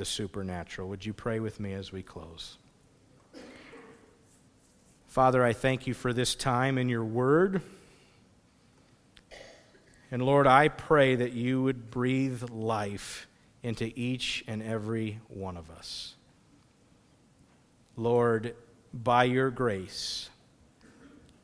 the 0.02 0.06
supernatural. 0.06 0.90
Would 0.90 1.06
you 1.06 1.14
pray 1.14 1.40
with 1.40 1.60
me 1.60 1.74
as 1.74 1.92
we 1.92 2.02
close? 2.02 2.58
Father, 5.06 5.46
I 5.46 5.54
thank 5.54 5.86
you 5.86 5.94
for 5.94 6.12
this 6.12 6.34
time 6.34 6.80
in 6.80 6.90
your 6.90 7.04
word. 7.04 7.62
And 10.10 10.24
Lord, 10.24 10.48
I 10.48 10.70
pray 10.70 11.18
that 11.18 11.34
you 11.34 11.62
would 11.62 11.92
breathe 11.92 12.50
life 12.50 13.28
into 13.62 13.94
each 13.96 14.44
and 14.48 14.64
every 14.64 15.20
one 15.28 15.56
of 15.56 15.70
us. 15.70 16.16
Lord, 17.96 18.56
by 18.92 19.26
your 19.26 19.52
grace, 19.52 20.32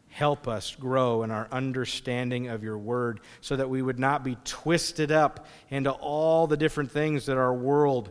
help 0.09 0.47
us 0.47 0.73
grow 0.73 1.21
in 1.21 1.29
our 1.29 1.47
understanding 1.51 2.47
of 2.47 2.63
your 2.63 2.79
word 2.79 3.19
so 3.39 3.55
that 3.55 3.69
we 3.69 3.83
would 3.83 3.99
not 3.99 4.23
be 4.23 4.35
twisted 4.43 5.11
up 5.11 5.45
into 5.69 5.91
all 5.91 6.47
the 6.47 6.57
different 6.57 6.89
things 6.89 7.27
that 7.27 7.37
our 7.37 7.53
world 7.53 8.09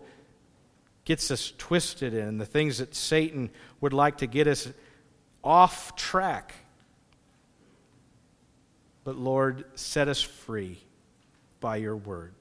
gets 1.07 1.31
us 1.31 1.53
twisted 1.57 2.13
in, 2.13 2.37
the 2.37 2.45
things 2.45 2.79
that 2.79 2.95
Satan 2.95 3.49
would 3.81 3.95
like 3.95 4.19
to 4.19 4.27
get 4.27 4.47
us 4.47 4.69
off 5.43 5.97
track. 5.97 6.55
But 9.05 9.17
Lord, 9.17 9.65
set 9.77 10.09
us 10.09 10.21
free 10.21 10.83
by 11.61 11.77
your 11.77 11.97
word 11.97 12.35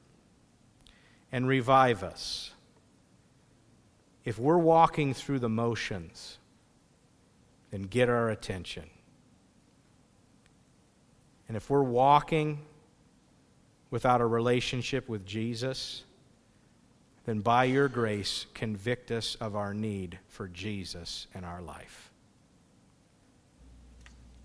and 1.32 1.47
revive 1.47 2.03
us. 2.03 2.51
If 4.24 4.39
we're 4.39 4.57
walking 4.57 5.13
through 5.13 5.39
the 5.39 5.49
motions, 5.49 6.39
then 7.70 7.84
get 7.84 8.09
our 8.09 8.32
attention. 8.32 8.89
And 11.47 11.55
if 11.55 11.70
we're 11.70 11.84
walking 11.84 12.66
without 13.91 14.22
a 14.22 14.26
relationship 14.26 15.07
with 15.07 15.24
Jesus, 15.24 16.05
then 17.26 17.39
by 17.39 17.63
your 17.63 17.88
grace, 17.88 18.45
convict 18.53 19.11
us 19.11 19.36
of 19.36 19.55
our 19.55 19.73
need 19.73 20.19
for 20.28 20.47
Jesus 20.47 21.28
in 21.34 21.43
our 21.43 21.61
life. 21.61 22.11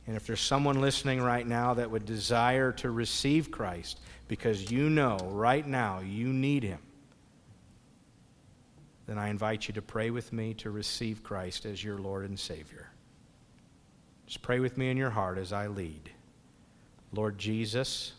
And 0.07 0.17
if 0.17 0.27
there's 0.27 0.41
someone 0.41 0.81
listening 0.81 1.21
right 1.21 1.47
now 1.47 1.75
that 1.75 1.91
would 1.91 2.07
desire 2.07 2.73
to 2.73 2.91
receive 2.91 3.51
Christ 3.51 4.01
because 4.29 4.71
you 4.71 4.89
know 4.89 5.19
right 5.31 5.67
now 5.67 6.01
you 6.01 6.33
need 6.33 6.63
him, 6.63 6.81
then 9.07 9.19
I 9.19 9.29
invite 9.29 9.69
you 9.69 9.75
to 9.75 9.83
pray 9.83 10.11
with 10.11 10.33
me 10.33 10.55
to 10.55 10.71
receive 10.71 11.23
Christ 11.23 11.67
as 11.67 11.85
your 11.85 11.99
Lord 11.99 12.25
and 12.25 12.39
Savior. 12.39 12.89
Just 14.27 14.41
pray 14.41 14.61
with 14.61 14.79
me 14.79 14.91
in 14.91 14.97
your 14.97 15.11
heart 15.11 15.37
as 15.37 15.53
I 15.53 15.67
lead. 15.67 16.11
Lord 17.13 17.37
Jesus, 17.37 18.13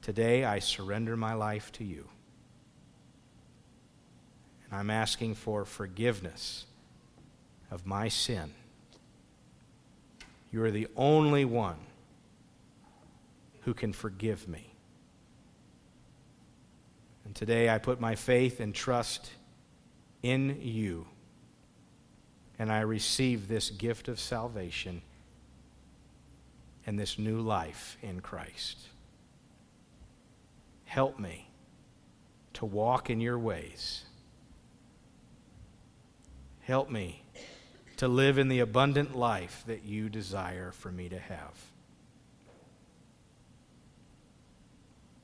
today 0.00 0.44
I 0.44 0.58
surrender 0.58 1.16
my 1.16 1.34
life 1.34 1.70
to 1.72 1.84
you. 1.84 2.08
I'm 4.72 4.88
asking 4.88 5.34
for 5.34 5.64
forgiveness 5.66 6.64
of 7.70 7.86
my 7.86 8.08
sin. 8.08 8.52
You 10.50 10.64
are 10.64 10.70
the 10.70 10.88
only 10.96 11.44
one 11.44 11.76
who 13.62 13.74
can 13.74 13.92
forgive 13.92 14.48
me. 14.48 14.74
And 17.24 17.34
today 17.34 17.68
I 17.68 17.78
put 17.78 18.00
my 18.00 18.14
faith 18.14 18.60
and 18.60 18.74
trust 18.74 19.30
in 20.22 20.58
you. 20.60 21.06
And 22.58 22.70
I 22.72 22.80
receive 22.80 23.48
this 23.48 23.70
gift 23.70 24.08
of 24.08 24.18
salvation 24.18 25.02
and 26.86 26.98
this 26.98 27.18
new 27.18 27.40
life 27.40 27.96
in 28.02 28.20
Christ. 28.20 28.78
Help 30.84 31.18
me 31.18 31.48
to 32.54 32.66
walk 32.66 33.08
in 33.08 33.20
your 33.20 33.38
ways. 33.38 34.04
Help 36.62 36.90
me 36.90 37.22
to 37.98 38.08
live 38.08 38.38
in 38.38 38.48
the 38.48 38.60
abundant 38.60 39.16
life 39.16 39.62
that 39.66 39.84
you 39.84 40.08
desire 40.08 40.72
for 40.72 40.90
me 40.90 41.08
to 41.08 41.18
have. 41.18 41.54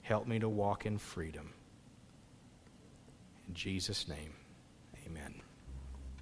Help 0.03 0.27
me 0.27 0.39
to 0.39 0.49
walk 0.49 0.87
in 0.87 0.99
freedom. 0.99 1.53
In 3.49 3.55
Jesus' 3.55 4.09
name. 4.09 4.33